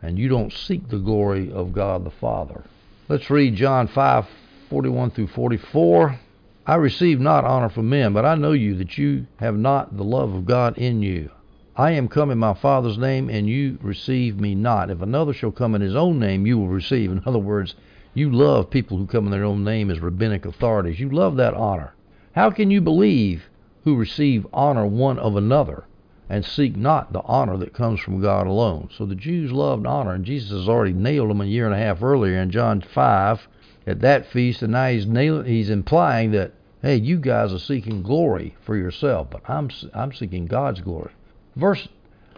and 0.00 0.16
you 0.16 0.28
don't 0.28 0.52
seek 0.52 0.88
the 0.88 0.98
glory 0.98 1.50
of 1.52 1.72
God 1.72 2.04
the 2.04 2.10
Father. 2.10 2.62
Let's 3.08 3.28
read 3.30 3.56
John 3.56 3.88
5 3.88 4.26
41 4.68 5.10
through 5.10 5.26
44. 5.26 6.20
I 6.66 6.76
receive 6.76 7.18
not 7.18 7.44
honor 7.44 7.68
from 7.68 7.88
men, 7.88 8.12
but 8.12 8.24
I 8.24 8.36
know 8.36 8.52
you 8.52 8.76
that 8.76 8.96
you 8.96 9.26
have 9.38 9.56
not 9.56 9.96
the 9.96 10.04
love 10.04 10.32
of 10.32 10.46
God 10.46 10.78
in 10.78 11.02
you. 11.02 11.30
I 11.80 11.92
am 11.92 12.08
come 12.08 12.30
in 12.30 12.36
my 12.36 12.52
Father's 12.52 12.98
name, 12.98 13.30
and 13.30 13.48
you 13.48 13.78
receive 13.80 14.38
me 14.38 14.54
not. 14.54 14.90
If 14.90 15.00
another 15.00 15.32
shall 15.32 15.50
come 15.50 15.74
in 15.74 15.80
his 15.80 15.96
own 15.96 16.18
name, 16.18 16.44
you 16.44 16.58
will 16.58 16.68
receive. 16.68 17.10
In 17.10 17.22
other 17.24 17.38
words, 17.38 17.74
you 18.12 18.30
love 18.30 18.68
people 18.68 18.98
who 18.98 19.06
come 19.06 19.24
in 19.24 19.30
their 19.30 19.46
own 19.46 19.64
name 19.64 19.90
as 19.90 19.98
rabbinic 19.98 20.44
authorities. 20.44 21.00
You 21.00 21.08
love 21.08 21.36
that 21.36 21.54
honor. 21.54 21.94
How 22.32 22.50
can 22.50 22.70
you 22.70 22.82
believe 22.82 23.48
who 23.84 23.96
receive 23.96 24.46
honor 24.52 24.84
one 24.84 25.18
of 25.18 25.36
another 25.36 25.84
and 26.28 26.44
seek 26.44 26.76
not 26.76 27.14
the 27.14 27.22
honor 27.22 27.56
that 27.56 27.72
comes 27.72 27.98
from 27.98 28.20
God 28.20 28.46
alone? 28.46 28.90
So 28.94 29.06
the 29.06 29.14
Jews 29.14 29.50
loved 29.50 29.86
honor, 29.86 30.12
and 30.12 30.22
Jesus 30.22 30.50
has 30.50 30.68
already 30.68 30.92
nailed 30.92 31.30
them 31.30 31.40
a 31.40 31.46
year 31.46 31.64
and 31.64 31.74
a 31.74 31.78
half 31.78 32.02
earlier 32.02 32.36
in 32.36 32.50
John 32.50 32.82
5 32.82 33.48
at 33.86 34.00
that 34.00 34.26
feast, 34.26 34.60
and 34.60 34.72
now 34.72 34.88
he's 34.88 35.06
nailing, 35.06 35.46
he's 35.46 35.70
implying 35.70 36.32
that 36.32 36.52
hey, 36.82 36.96
you 36.96 37.16
guys 37.16 37.54
are 37.54 37.58
seeking 37.58 38.02
glory 38.02 38.54
for 38.60 38.76
yourself, 38.76 39.30
but 39.30 39.48
I'm 39.48 39.70
I'm 39.94 40.12
seeking 40.12 40.44
God's 40.44 40.82
glory. 40.82 41.12
Verse, 41.56 41.88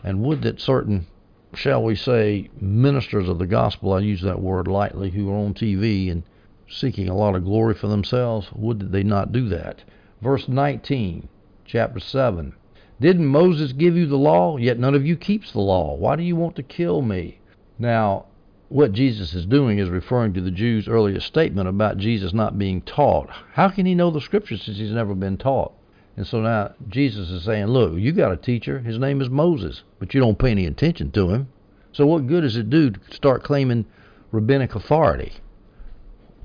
and 0.02 0.23
would 0.23 0.42
that 0.42 0.61
certain, 0.61 1.07
shall 1.54 1.83
we 1.83 1.95
say, 1.95 2.49
ministers 2.61 3.28
of 3.28 3.38
the 3.38 3.47
gospel, 3.47 3.92
I 3.92 4.00
use 4.00 4.23
that 4.23 4.40
word 4.40 4.66
lightly, 4.66 5.11
who 5.11 5.31
are 5.31 5.37
on 5.37 5.54
TV 5.54 6.11
and 6.11 6.23
seeking 6.69 7.09
a 7.09 7.16
lot 7.16 7.35
of 7.35 7.45
glory 7.45 7.75
for 7.75 7.88
themselves, 7.88 8.50
would 8.54 8.81
that 8.81 8.92
they 8.92 9.02
not 9.02 9.33
do 9.33 9.49
that. 9.50 9.85
Verse 10.23 10.49
19, 10.49 11.28
chapter 11.64 12.00
7. 12.00 12.54
Didn't 13.00 13.26
Moses 13.26 13.73
give 13.73 13.97
you 13.97 14.07
the 14.07 14.16
law? 14.16 14.57
Yet 14.57 14.78
none 14.78 14.95
of 14.95 15.04
you 15.04 15.16
keeps 15.16 15.52
the 15.52 15.61
law. 15.61 15.95
Why 15.97 16.16
do 16.16 16.23
you 16.23 16.37
want 16.37 16.57
to 16.57 16.62
kill 16.62 17.02
me? 17.02 17.40
Now, 17.78 18.26
what 18.69 18.92
Jesus 18.92 19.35
is 19.35 19.45
doing 19.45 19.78
is 19.78 19.90
referring 19.90 20.33
to 20.35 20.40
the 20.40 20.50
Jews' 20.50 20.88
earlier 20.88 21.21
statement 21.21 21.69
about 21.69 21.99
Jesus 21.99 22.33
not 22.33 22.59
being 22.59 22.81
taught. 22.81 23.28
How 23.52 23.69
can 23.69 23.85
he 23.85 23.95
know 23.95 24.11
the 24.11 24.21
scriptures 24.21 24.62
since 24.62 24.78
he's 24.78 24.92
never 24.92 25.14
been 25.14 25.37
taught? 25.37 25.75
And 26.16 26.26
so 26.26 26.40
now 26.40 26.75
Jesus 26.88 27.31
is 27.31 27.45
saying, 27.45 27.66
Look, 27.66 27.95
you 27.95 28.12
got 28.12 28.33
a 28.33 28.37
teacher. 28.37 28.81
His 28.81 28.99
name 28.99 29.21
is 29.21 29.31
Moses, 29.31 29.83
but 29.99 30.12
you 30.12 30.21
don't 30.21 30.38
pay 30.38 30.50
any 30.50 30.66
attention 30.66 31.11
to 31.12 31.31
him. 31.31 31.49
So 31.92 32.07
what 32.07 32.26
good 32.26 32.42
does 32.42 32.57
it 32.57 32.71
do 32.71 32.90
to 32.90 33.00
start 33.14 33.42
claiming 33.42 33.87
rabbinic 34.31 34.75
authority? 34.75 35.33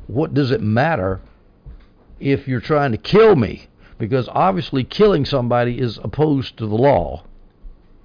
What 0.08 0.34
does 0.34 0.52
it 0.52 0.62
matter 0.62 1.22
if 2.20 2.48
you're 2.48 2.62
trying 2.62 2.92
to 2.92 2.98
kill 2.98 3.36
me? 3.36 3.68
Because 3.98 4.30
obviously 4.30 4.84
killing 4.84 5.26
somebody 5.26 5.80
is 5.80 5.98
opposed 5.98 6.58
to 6.58 6.68
the 6.68 6.76
law, 6.76 7.24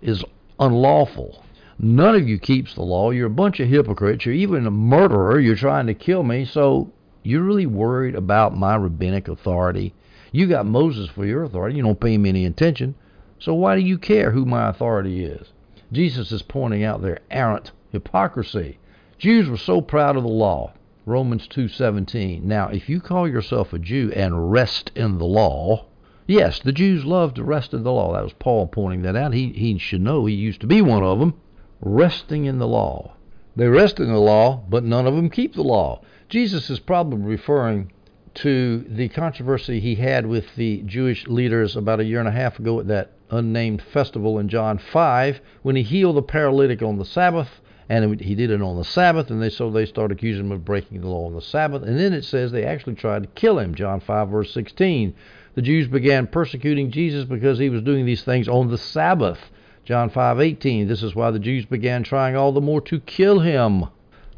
is 0.00 0.25
unlawful. 0.59 1.45
None 1.78 2.14
of 2.14 2.28
you 2.28 2.38
keeps 2.38 2.75
the 2.75 2.83
law. 2.83 3.11
You're 3.11 3.26
a 3.26 3.31
bunch 3.31 3.61
of 3.61 3.69
hypocrites. 3.69 4.25
You're 4.25 4.35
even 4.35 4.66
a 4.66 4.71
murderer. 4.71 5.38
You're 5.38 5.57
trying 5.57 5.87
to 5.88 5.95
kill 5.95 6.23
me. 6.23 6.45
So 6.45 6.92
you're 7.23 7.42
really 7.42 7.66
worried 7.66 8.14
about 8.14 8.57
my 8.57 8.76
rabbinic 8.76 9.28
authority. 9.28 9.95
You 10.33 10.47
got 10.47 10.65
Moses 10.65 11.11
for 11.11 11.27
your 11.27 11.45
authority. 11.45 11.77
You 11.77 11.83
don't 11.83 12.01
pay 12.01 12.15
him 12.15 12.25
any 12.25 12.47
attention. 12.47 12.95
So 13.39 13.53
why 13.55 13.77
do 13.77 13.83
you 13.83 13.99
care 13.99 14.31
who 14.31 14.47
my 14.47 14.69
authority 14.71 15.25
is? 15.25 15.53
Jesus 15.93 16.33
is 16.33 16.41
pointing 16.41 16.83
out 16.83 17.03
their 17.03 17.21
arrant 17.31 17.73
hypocrisy. 17.91 18.79
Jews 19.19 19.49
were 19.49 19.59
so 19.59 19.83
proud 19.83 20.17
of 20.17 20.23
the 20.23 20.29
law. 20.31 20.73
Romans 21.05 21.47
2:17. 21.49 22.45
Now, 22.45 22.69
if 22.69 22.89
you 22.89 23.01
call 23.01 23.29
yourself 23.29 23.75
a 23.75 23.79
Jew 23.79 24.11
and 24.17 24.51
rest 24.51 24.91
in 24.95 25.19
the 25.19 25.27
law, 25.27 25.85
yes, 26.27 26.61
the 26.61 26.73
Jews 26.73 27.05
loved 27.05 27.37
to 27.37 27.45
rest 27.45 27.75
in 27.75 27.83
the 27.83 27.93
law. 27.93 28.15
That 28.15 28.25
was 28.25 28.33
Paul 28.33 28.69
pointing 28.69 29.03
that 29.03 29.17
out. 29.17 29.35
He 29.35 29.49
he 29.49 29.77
should 29.77 30.01
know 30.01 30.25
he 30.25 30.35
used 30.35 30.62
to 30.62 30.67
be 30.67 30.81
one 30.81 31.03
of 31.03 31.19
them 31.19 31.35
resting 31.83 32.47
in 32.47 32.59
the 32.59 32.69
law. 32.69 33.12
They 33.55 33.69
rest 33.69 34.01
in 34.01 34.07
the 34.07 34.19
law, 34.19 34.62
but 34.71 34.85
none 34.85 35.07
of 35.07 35.15
them 35.15 35.29
keep 35.29 35.55
the 35.55 35.62
law. 35.62 36.01
Jesus 36.29 36.71
is 36.71 36.79
probably 36.79 37.19
referring 37.19 37.91
to 38.35 38.85
the 38.89 39.09
controversy 39.09 39.81
he 39.81 39.95
had 39.95 40.27
with 40.27 40.55
the 40.57 40.83
Jewish 40.87 41.27
leaders 41.27 41.77
about 41.77 42.01
a 42.01 42.05
year 42.05 42.19
and 42.19 42.29
a 42.29 42.33
half 42.33 42.59
ago 42.59 42.81
at 42.81 42.89
that 42.89 43.12
unnamed 43.31 43.83
festival 43.83 44.39
in 44.39 44.49
John 44.49 44.79
5 44.79 45.41
when 45.62 45.77
he 45.77 45.83
healed 45.83 46.17
the 46.17 46.23
paralytic 46.23 46.83
on 46.83 46.99
the 46.99 47.05
Sabbath 47.05 47.61
and 47.89 48.21
he 48.21 48.35
did 48.35 48.51
it 48.51 48.62
on 48.62 48.77
the 48.77 48.85
Sabbath 48.85 49.31
and 49.31 49.43
they 49.43 49.51
so 49.51 49.71
they 49.71 49.87
started 49.87 50.17
accusing 50.17 50.47
him 50.47 50.53
of 50.53 50.65
breaking 50.65 51.01
the 51.01 51.09
law 51.09 51.27
on 51.27 51.35
the 51.35 51.43
Sabbath. 51.43 51.83
And 51.83 51.99
then 51.99 52.12
it 52.12 52.25
says 52.25 52.53
they 52.53 52.65
actually 52.65 52.95
tried 52.95 53.23
to 53.23 53.29
kill 53.29 53.59
him 53.59 53.75
John 53.75 54.01
5 54.01 54.29
verse 54.29 54.53
16 54.53 55.15
the 55.55 55.62
Jews 55.62 55.87
began 55.87 56.27
persecuting 56.27 56.91
Jesus 56.91 57.25
because 57.25 57.59
he 57.59 57.69
was 57.69 57.83
doing 57.83 58.07
these 58.07 58.25
things 58.25 58.49
on 58.49 58.71
the 58.71 58.79
Sabbath. 58.79 59.51
John 59.85 60.09
5:18 60.09 60.89
This 60.89 61.03
is 61.03 61.15
why 61.15 61.31
the 61.31 61.39
Jews 61.39 61.67
began 61.67 62.03
trying 62.03 62.37
all 62.37 62.53
the 62.53 62.61
more 62.61 62.81
to 62.83 63.01
kill 63.01 63.41
him. 63.41 63.85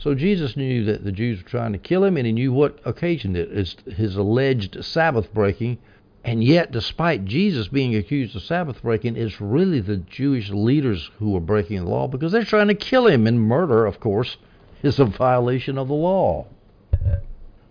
So 0.04 0.14
Jesus 0.14 0.54
knew 0.54 0.84
that 0.84 1.02
the 1.02 1.12
Jews 1.12 1.42
were 1.42 1.48
trying 1.48 1.72
to 1.72 1.78
kill 1.78 2.04
him 2.04 2.18
and 2.18 2.26
he 2.26 2.32
knew 2.32 2.52
what 2.52 2.78
occasioned 2.84 3.38
it. 3.38 3.48
It's 3.50 3.74
his 3.96 4.16
alleged 4.16 4.84
Sabbath 4.84 5.32
breaking. 5.32 5.78
And 6.22 6.44
yet, 6.44 6.72
despite 6.72 7.24
Jesus 7.24 7.68
being 7.68 7.96
accused 7.96 8.36
of 8.36 8.42
Sabbath 8.42 8.82
breaking, 8.82 9.16
it's 9.16 9.40
really 9.40 9.80
the 9.80 9.96
Jewish 9.96 10.50
leaders 10.50 11.10
who 11.18 11.34
are 11.34 11.40
breaking 11.40 11.82
the 11.82 11.90
law 11.90 12.06
because 12.06 12.32
they're 12.32 12.44
trying 12.44 12.68
to 12.68 12.74
kill 12.74 13.06
him. 13.06 13.26
And 13.26 13.40
murder, 13.40 13.86
of 13.86 13.98
course, 13.98 14.36
is 14.82 14.98
a 14.98 15.06
violation 15.06 15.78
of 15.78 15.88
the 15.88 15.94
law. 15.94 16.48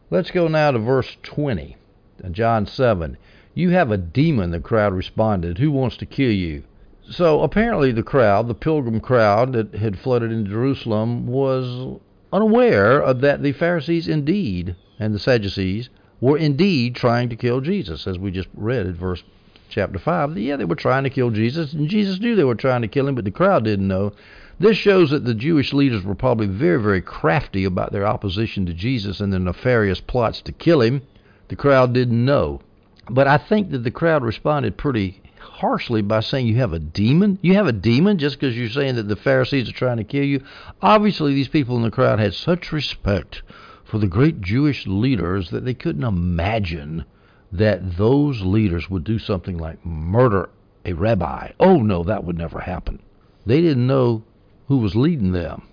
Let's 0.10 0.32
go 0.32 0.48
now 0.48 0.72
to 0.72 0.80
verse 0.80 1.16
20, 1.22 1.78
uh, 2.24 2.30
John 2.30 2.66
7. 2.66 3.16
You 3.54 3.70
have 3.70 3.92
a 3.92 3.98
demon, 3.98 4.50
the 4.50 4.60
crowd 4.60 4.94
responded. 4.94 5.60
Who 5.60 5.70
wants 5.70 5.98
to 5.98 6.08
kill 6.08 6.32
you? 6.32 6.64
So 7.08 7.42
apparently, 7.42 7.92
the 7.92 8.02
crowd, 8.02 8.48
the 8.48 8.56
pilgrim 8.56 9.02
crowd 9.02 9.54
that 9.54 9.76
had 9.76 10.00
flooded 10.00 10.32
into 10.32 10.50
Jerusalem, 10.50 11.28
was 11.28 12.00
unaware 12.34 13.00
of 13.00 13.22
that 13.22 13.44
the 13.44 13.52
Pharisees 13.54 14.08
indeed 14.08 14.76
and 15.00 15.14
the 15.14 15.20
Sadducees 15.20 15.90
were 16.20 16.38
indeed 16.38 16.96
trying 16.96 17.30
to 17.30 17.36
kill 17.36 17.62
Jesus, 17.62 18.08
as 18.08 18.18
we 18.18 18.32
just 18.32 18.50
read 18.56 18.86
in 18.86 18.96
verse 18.96 19.24
chapter 19.70 20.00
5. 20.00 20.38
Yeah, 20.38 20.56
they 20.56 20.66
were 20.66 20.76
trying 20.76 21.04
to 21.04 21.10
kill 21.10 21.30
Jesus, 21.30 21.74
and 21.74 21.88
Jesus 21.88 22.20
knew 22.20 22.36
they 22.36 22.44
were 22.44 22.56
trying 22.56 22.82
to 22.82 22.88
kill 22.88 23.08
him, 23.08 23.16
but 23.16 23.26
the 23.26 23.32
crowd 23.32 23.64
didn't 23.64 23.88
know. 23.88 24.14
This 24.60 24.78
shows 24.78 25.10
that 25.10 25.26
the 25.26 25.34
Jewish 25.34 25.74
leaders 25.74 26.04
were 26.04 26.16
probably 26.16 26.48
very, 26.48 26.82
very 26.82 27.02
crafty 27.02 27.66
about 27.66 27.92
their 27.92 28.06
opposition 28.06 28.66
to 28.66 28.74
Jesus 28.74 29.20
and 29.20 29.34
their 29.34 29.40
nefarious 29.40 30.00
plots 30.00 30.42
to 30.42 30.52
kill 30.52 30.82
him. 30.82 31.02
The 31.50 31.56
crowd 31.56 31.94
didn't 31.94 32.24
know. 32.24 32.62
But 33.10 33.28
I 33.28 33.38
think 33.38 33.72
that 33.72 33.84
the 33.84 33.92
crowd 33.92 34.24
responded 34.24 34.78
pretty 34.78 35.23
harshly 35.44 36.02
by 36.02 36.22
saying 36.22 36.48
you 36.48 36.56
have 36.56 36.74
a 36.74 36.80
demon. 36.80 37.38
You 37.42 37.54
have 37.54 37.68
a 37.68 37.72
demon 37.72 38.18
just 38.18 38.40
because 38.40 38.58
you're 38.58 38.70
saying 38.70 38.96
that 38.96 39.08
the 39.08 39.16
Pharisees 39.16 39.70
are 39.70 39.74
trying 39.74 39.98
to 39.98 40.04
kill 40.04 40.24
you. 40.24 40.44
Obviously, 40.82 41.34
these 41.34 41.48
people 41.48 41.76
in 41.76 41.84
the 41.84 41.92
crowd 41.92 42.20
had 42.20 42.34
such 42.34 42.72
respect 42.72 43.44
for 43.84 44.00
the 44.00 44.08
great 44.08 44.42
Jewish 44.42 44.88
leaders 44.88 45.52
that 45.52 45.66
they 45.66 45.74
couldn't 45.74 46.04
imagine 46.04 47.06
that 47.52 47.98
those 47.98 48.42
leaders 48.42 48.90
would 48.90 49.04
do 49.04 49.20
something 49.20 49.58
like 49.58 49.86
murder 49.86 50.50
a 50.86 50.94
rabbi. 50.94 51.52
Oh 51.60 51.78
no, 51.78 52.04
that 52.04 52.24
would 52.24 52.38
never 52.38 52.60
happen. 52.60 53.02
They 53.46 53.62
didn't 53.62 53.88
know 53.88 54.24
who 54.68 54.78
was 54.78 54.96
leading 54.96 55.32
them. 55.32 55.68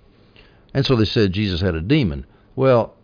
And 0.75 0.85
so 0.85 0.97
they 0.97 1.05
said 1.05 1.33
Jesus 1.33 1.61
had 1.61 1.75
a 1.75 1.81
demon. 1.81 2.27
Well, 2.55 2.95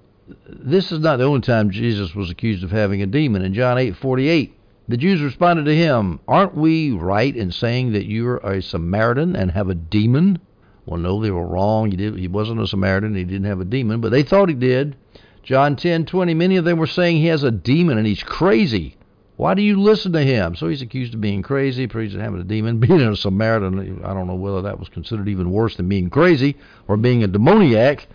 this 0.49 0.93
is 0.93 1.01
not 1.01 1.17
the 1.17 1.25
only 1.25 1.41
time 1.41 1.71
Jesus 1.71 2.15
was 2.15 2.31
accused 2.31 2.65
of 2.65 2.71
having 2.71 3.03
a 3.03 3.07
demon. 3.07 3.43
In 3.43 3.55
John 3.55 3.77
8:48, 3.77 4.53
the 4.89 4.97
Jews 4.97 5.23
responded 5.23 5.65
to 5.65 5.75
him, 5.75 6.21
"Aren't 6.29 6.57
we 6.57 6.91
right 6.91 7.35
in 7.35 7.51
saying 7.51 7.93
that 7.93 8.07
you're 8.07 8.37
a 8.39 8.63
Samaritan 8.63 9.35
and 9.35 9.51
have 9.51 9.69
a 9.69 9.75
demon?" 9.75 10.39
Well, 10.87 11.01
no, 11.01 11.21
they 11.21 11.31
were 11.31 11.47
wrong. 11.47 11.91
He 11.91 11.97
did. 11.97 12.17
He 12.17 12.29
wasn't 12.29 12.61
a 12.61 12.67
Samaritan. 12.67 13.15
He 13.15 13.25
didn't 13.25 13.47
have 13.47 13.61
a 13.61 13.65
demon, 13.65 14.01
but 14.01 14.13
they 14.13 14.23
thought 14.23 14.49
he 14.49 14.55
did. 14.55 14.97
John 15.43 15.77
10:20, 15.77 16.35
many 16.35 16.57
of 16.57 16.65
them 16.65 16.79
were 16.79 16.87
saying 16.87 17.17
he 17.17 17.27
has 17.27 17.43
a 17.43 17.51
demon 17.51 17.99
and 17.99 18.07
he's 18.07 18.23
crazy. 18.23 18.97
Why 19.37 19.55
do 19.55 19.63
you 19.63 19.81
listen 19.81 20.13
to 20.13 20.23
him? 20.23 20.55
So 20.55 20.69
he's 20.69 20.83
accused 20.83 21.15
of 21.15 21.21
being 21.21 21.43
crazy, 21.43 21.87
praised 21.87 22.15
of 22.15 22.23
having 22.23 22.41
a 22.41 22.45
demon, 22.45 22.79
being 22.81 23.01
a 23.01 23.15
Samaritan. 23.17 24.03
I 24.05 24.15
don't 24.15 24.27
know 24.27 24.35
whether 24.35 24.63
that 24.63 24.79
was 24.79 24.89
considered 24.89 25.29
even 25.29 25.51
worse 25.51 25.77
than 25.77 25.89
being 25.89 26.11
crazy 26.11 26.57
or 26.89 26.97
being 26.97 27.23
a 27.23 27.27
demoniac. 27.27 28.09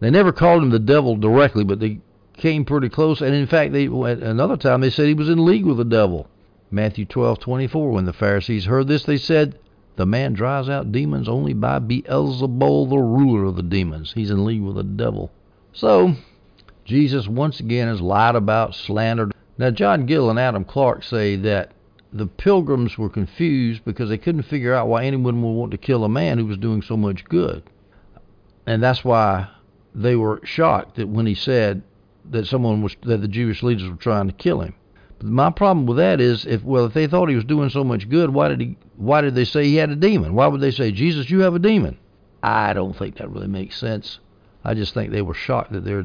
They 0.00 0.10
never 0.10 0.32
called 0.32 0.62
him 0.62 0.70
the 0.70 0.78
devil 0.78 1.16
directly, 1.16 1.64
but 1.64 1.80
they 1.80 2.00
came 2.36 2.64
pretty 2.64 2.88
close. 2.88 3.20
And 3.20 3.34
in 3.34 3.46
fact, 3.46 3.72
they 3.72 3.86
at 3.86 4.18
another 4.18 4.56
time 4.56 4.80
they 4.80 4.90
said 4.90 5.06
he 5.06 5.14
was 5.14 5.28
in 5.28 5.44
league 5.44 5.66
with 5.66 5.76
the 5.76 5.84
devil. 5.84 6.28
Matthew 6.70 7.04
12:24. 7.04 7.92
When 7.92 8.04
the 8.04 8.12
Pharisees 8.12 8.66
heard 8.66 8.88
this, 8.88 9.04
they 9.04 9.16
said, 9.16 9.58
"The 9.96 10.06
man 10.06 10.32
drives 10.32 10.68
out 10.68 10.92
demons 10.92 11.28
only 11.28 11.52
by 11.52 11.78
Beelzebul, 11.78 12.90
the 12.90 12.98
ruler 12.98 13.44
of 13.44 13.56
the 13.56 13.62
demons. 13.62 14.12
He's 14.12 14.30
in 14.30 14.44
league 14.44 14.62
with 14.62 14.76
the 14.76 14.84
devil." 14.84 15.30
So 15.72 16.14
Jesus 16.84 17.28
once 17.28 17.60
again 17.60 17.88
has 17.88 18.00
lied 18.00 18.36
about, 18.36 18.74
slandered, 18.74 19.32
now, 19.58 19.70
John 19.70 20.04
Gill 20.04 20.28
and 20.28 20.38
Adam 20.38 20.64
Clarke 20.64 21.02
say 21.02 21.36
that 21.36 21.72
the 22.12 22.26
pilgrims 22.26 22.98
were 22.98 23.08
confused 23.08 23.84
because 23.84 24.10
they 24.10 24.18
couldn't 24.18 24.42
figure 24.42 24.74
out 24.74 24.88
why 24.88 25.04
anyone 25.04 25.42
would 25.42 25.50
want 25.50 25.70
to 25.72 25.78
kill 25.78 26.04
a 26.04 26.08
man 26.08 26.38
who 26.38 26.46
was 26.46 26.58
doing 26.58 26.82
so 26.82 26.96
much 26.96 27.24
good. 27.24 27.62
And 28.66 28.82
that's 28.82 29.04
why 29.04 29.48
they 29.94 30.14
were 30.14 30.40
shocked 30.44 30.96
that 30.96 31.08
when 31.08 31.26
he 31.26 31.34
said 31.34 31.82
that 32.30 32.46
someone 32.46 32.82
was 32.82 32.96
that 33.02 33.20
the 33.20 33.28
Jewish 33.28 33.62
leaders 33.62 33.88
were 33.88 33.96
trying 33.96 34.26
to 34.26 34.32
kill 34.32 34.60
him. 34.60 34.74
But 35.18 35.28
my 35.28 35.50
problem 35.50 35.86
with 35.86 35.96
that 35.96 36.20
is 36.20 36.44
if 36.46 36.62
well 36.62 36.86
if 36.86 36.94
they 36.94 37.06
thought 37.06 37.28
he 37.28 37.34
was 37.34 37.44
doing 37.44 37.70
so 37.70 37.84
much 37.84 38.08
good, 38.08 38.30
why 38.30 38.48
did 38.48 38.60
he 38.60 38.76
why 38.96 39.20
did 39.20 39.34
they 39.34 39.44
say 39.44 39.64
he 39.64 39.76
had 39.76 39.90
a 39.90 39.96
demon? 39.96 40.34
Why 40.34 40.46
would 40.46 40.60
they 40.60 40.70
say, 40.70 40.92
Jesus, 40.92 41.30
you 41.30 41.40
have 41.40 41.54
a 41.54 41.58
demon? 41.58 41.98
I 42.42 42.72
don't 42.72 42.96
think 42.96 43.16
that 43.16 43.30
really 43.30 43.48
makes 43.48 43.78
sense. 43.78 44.20
I 44.64 44.74
just 44.74 44.94
think 44.94 45.10
they 45.10 45.22
were 45.22 45.34
shocked 45.34 45.72
that 45.72 45.84
their 45.84 46.04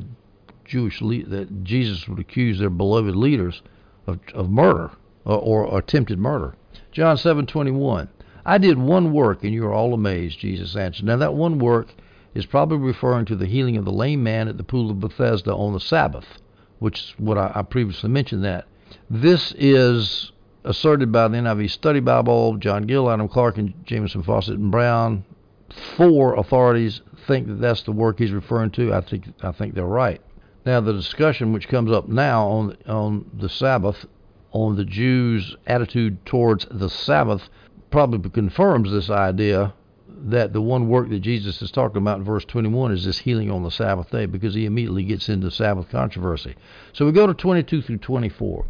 Jewish 0.65 1.01
le- 1.01 1.25
that 1.25 1.63
Jesus 1.63 2.07
would 2.07 2.19
accuse 2.19 2.59
their 2.59 2.69
beloved 2.69 3.15
leaders 3.15 3.61
of, 4.07 4.19
of 4.33 4.49
murder 4.49 4.91
or, 5.25 5.67
or 5.67 5.77
attempted 5.77 6.19
murder. 6.19 6.55
John 6.91 7.17
7:21. 7.17 8.07
I 8.45 8.57
did 8.57 8.77
one 8.77 9.11
work 9.11 9.43
and 9.43 9.53
you 9.53 9.65
are 9.65 9.73
all 9.73 9.93
amazed, 9.93 10.39
Jesus 10.39 10.75
answered. 10.75 11.05
Now 11.05 11.17
that 11.17 11.33
one 11.33 11.59
work 11.59 11.93
is 12.33 12.45
probably 12.45 12.77
referring 12.77 13.25
to 13.25 13.35
the 13.35 13.45
healing 13.45 13.77
of 13.77 13.85
the 13.85 13.91
lame 13.91 14.23
man 14.23 14.47
at 14.47 14.57
the 14.57 14.63
pool 14.63 14.89
of 14.89 14.99
Bethesda 14.99 15.53
on 15.53 15.73
the 15.73 15.79
Sabbath, 15.79 16.39
which 16.79 16.99
is 16.99 17.13
what 17.17 17.37
I, 17.37 17.51
I 17.55 17.61
previously 17.63 18.09
mentioned 18.09 18.43
that. 18.43 18.65
This 19.09 19.53
is 19.57 20.31
asserted 20.63 21.11
by 21.11 21.27
the 21.27 21.37
NIV 21.37 21.71
Study 21.71 21.99
Bible, 21.99 22.57
John 22.57 22.83
Gill, 22.83 23.09
Adam 23.09 23.27
Clarke, 23.27 23.57
and 23.57 23.73
Jamieson 23.85 24.23
Fausset 24.23 24.55
and 24.55 24.71
Brown. 24.71 25.25
Four 25.95 26.35
authorities 26.35 27.01
think 27.27 27.47
that 27.47 27.61
that's 27.61 27.83
the 27.83 27.91
work 27.91 28.19
he's 28.19 28.31
referring 28.31 28.71
to. 28.71 28.93
I 28.93 29.01
think 29.01 29.25
I 29.41 29.51
think 29.51 29.73
they're 29.73 29.85
right. 29.85 30.21
Now, 30.65 30.79
the 30.81 30.93
discussion 30.93 31.53
which 31.53 31.67
comes 31.67 31.91
up 31.91 32.07
now 32.07 32.47
on 32.47 32.77
on 32.87 33.29
the 33.33 33.49
Sabbath, 33.49 34.05
on 34.51 34.75
the 34.75 34.85
Jews' 34.85 35.55
attitude 35.65 36.25
towards 36.25 36.67
the 36.69 36.89
Sabbath, 36.89 37.49
probably 37.89 38.29
confirms 38.29 38.91
this 38.91 39.09
idea 39.09 39.73
that 40.29 40.53
the 40.53 40.61
one 40.61 40.87
work 40.87 41.09
that 41.09 41.19
Jesus 41.19 41.61
is 41.61 41.71
talking 41.71 41.97
about 41.97 42.19
in 42.19 42.23
verse 42.23 42.45
21 42.45 42.91
is 42.91 43.05
this 43.05 43.17
healing 43.17 43.49
on 43.49 43.63
the 43.63 43.71
Sabbath 43.71 44.11
day, 44.11 44.25
because 44.25 44.53
he 44.53 44.65
immediately 44.65 45.03
gets 45.03 45.29
into 45.29 45.49
Sabbath 45.49 45.89
controversy. 45.89 46.55
So 46.93 47.05
we 47.05 47.11
go 47.11 47.27
to 47.27 47.33
22 47.33 47.81
through 47.81 47.97
24. 47.97 48.65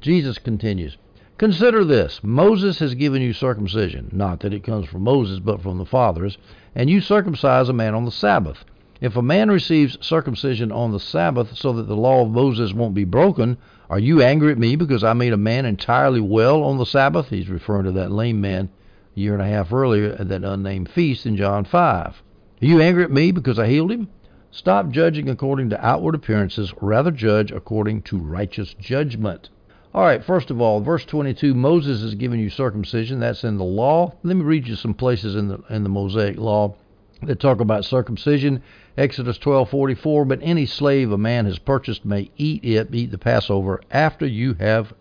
Jesus 0.00 0.38
continues. 0.38 0.96
Consider 1.38 1.84
this 1.84 2.20
Moses 2.22 2.78
has 2.78 2.94
given 2.94 3.20
you 3.20 3.32
circumcision, 3.32 4.08
not 4.12 4.40
that 4.40 4.54
it 4.54 4.64
comes 4.64 4.88
from 4.88 5.02
Moses, 5.02 5.38
but 5.38 5.60
from 5.60 5.76
the 5.76 5.84
fathers, 5.84 6.38
and 6.74 6.88
you 6.88 7.00
circumcise 7.00 7.68
a 7.68 7.74
man 7.74 7.94
on 7.94 8.04
the 8.04 8.10
Sabbath. 8.10 8.64
If 9.00 9.16
a 9.16 9.22
man 9.22 9.50
receives 9.50 9.98
circumcision 10.00 10.72
on 10.72 10.92
the 10.92 11.00
Sabbath 11.00 11.54
so 11.56 11.74
that 11.74 11.88
the 11.88 11.96
law 11.96 12.22
of 12.22 12.30
Moses 12.30 12.72
won't 12.72 12.94
be 12.94 13.04
broken, 13.04 13.58
are 13.90 13.98
you 13.98 14.22
angry 14.22 14.52
at 14.52 14.58
me 14.58 14.76
because 14.76 15.04
I 15.04 15.12
made 15.12 15.34
a 15.34 15.36
man 15.36 15.66
entirely 15.66 16.20
well 16.20 16.62
on 16.62 16.78
the 16.78 16.86
Sabbath? 16.86 17.28
He's 17.28 17.50
referring 17.50 17.84
to 17.84 17.92
that 17.92 18.10
lame 18.10 18.40
man 18.40 18.70
year 19.16 19.32
and 19.32 19.42
a 19.42 19.46
half 19.46 19.72
earlier 19.72 20.14
at 20.18 20.28
that 20.28 20.44
unnamed 20.44 20.88
feast 20.88 21.26
in 21.26 21.36
John 21.36 21.64
5. 21.64 22.06
Are 22.06 22.14
you 22.60 22.80
angry 22.80 23.02
at 23.02 23.10
me 23.10 23.32
because 23.32 23.58
I 23.58 23.66
healed 23.66 23.90
him? 23.90 24.08
Stop 24.50 24.90
judging 24.90 25.28
according 25.28 25.70
to 25.70 25.86
outward 25.86 26.14
appearances, 26.14 26.72
rather 26.80 27.10
judge 27.10 27.50
according 27.50 28.02
to 28.02 28.18
righteous 28.18 28.74
judgment. 28.74 29.50
All 29.94 30.02
right, 30.02 30.22
first 30.22 30.50
of 30.50 30.60
all, 30.60 30.80
verse 30.80 31.04
22, 31.06 31.54
Moses 31.54 32.02
has 32.02 32.14
given 32.14 32.38
you 32.38 32.50
circumcision. 32.50 33.18
That's 33.18 33.44
in 33.44 33.56
the 33.56 33.64
law. 33.64 34.12
Let 34.22 34.36
me 34.36 34.42
read 34.42 34.68
you 34.68 34.76
some 34.76 34.94
places 34.94 35.34
in 35.34 35.48
the 35.48 35.58
in 35.70 35.82
the 35.82 35.88
Mosaic 35.88 36.36
law 36.36 36.76
that 37.22 37.40
talk 37.40 37.60
about 37.60 37.86
circumcision. 37.86 38.62
Exodus 38.98 39.38
12:44, 39.38 40.28
but 40.28 40.40
any 40.42 40.66
slave 40.66 41.12
a 41.12 41.18
man 41.18 41.46
has 41.46 41.58
purchased 41.58 42.04
may 42.04 42.30
eat 42.36 42.62
it, 42.64 42.94
eat 42.94 43.10
the 43.10 43.18
Passover 43.18 43.80
after 43.90 44.26
you 44.26 44.54
have 44.60 44.92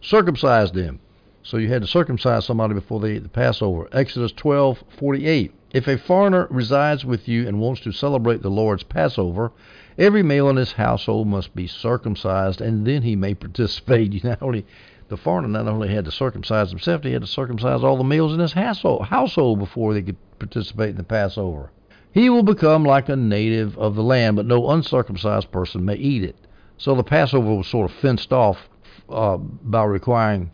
circumcised 0.00 0.74
him. 0.74 0.98
So 1.42 1.56
you 1.56 1.68
had 1.68 1.80
to 1.80 1.88
circumcise 1.88 2.44
somebody 2.44 2.74
before 2.74 3.00
they 3.00 3.12
ate 3.12 3.22
the 3.22 3.30
Passover. 3.30 3.88
Exodus 3.92 4.32
12:48. 4.32 5.52
If 5.72 5.88
a 5.88 5.96
foreigner 5.96 6.46
resides 6.50 7.04
with 7.04 7.28
you 7.28 7.48
and 7.48 7.60
wants 7.60 7.80
to 7.82 7.92
celebrate 7.92 8.42
the 8.42 8.50
Lord's 8.50 8.82
Passover, 8.82 9.50
every 9.96 10.22
male 10.22 10.50
in 10.50 10.56
his 10.56 10.72
household 10.72 11.28
must 11.28 11.54
be 11.54 11.66
circumcised, 11.66 12.60
and 12.60 12.86
then 12.86 13.02
he 13.02 13.16
may 13.16 13.34
participate. 13.46 14.12
You 14.12 14.20
not 14.22 14.42
only 14.42 14.66
the 15.08 15.16
foreigner 15.16 15.48
not 15.48 15.66
only 15.66 15.88
had 15.88 16.04
to 16.04 16.10
circumcise 16.10 16.70
himself, 16.70 17.04
he 17.04 17.12
had 17.12 17.22
to 17.22 17.26
circumcise 17.26 17.82
all 17.82 17.96
the 17.96 18.04
males 18.04 18.34
in 18.34 18.40
his 18.40 18.52
household, 18.52 19.58
before 19.58 19.94
they 19.94 20.02
could 20.02 20.16
participate 20.38 20.90
in 20.90 20.96
the 20.96 21.04
Passover. 21.04 21.70
He 22.12 22.28
will 22.28 22.42
become 22.42 22.84
like 22.84 23.08
a 23.08 23.16
native 23.16 23.78
of 23.78 23.94
the 23.94 24.02
land, 24.02 24.36
but 24.36 24.46
no 24.46 24.68
uncircumcised 24.70 25.50
person 25.50 25.86
may 25.86 25.96
eat 25.96 26.22
it. 26.22 26.36
So 26.76 26.94
the 26.94 27.02
Passover 27.02 27.54
was 27.54 27.66
sort 27.66 27.90
of 27.90 27.96
fenced 27.96 28.32
off 28.32 28.68
uh, 29.08 29.38
by 29.38 29.84
requiring 29.84 30.50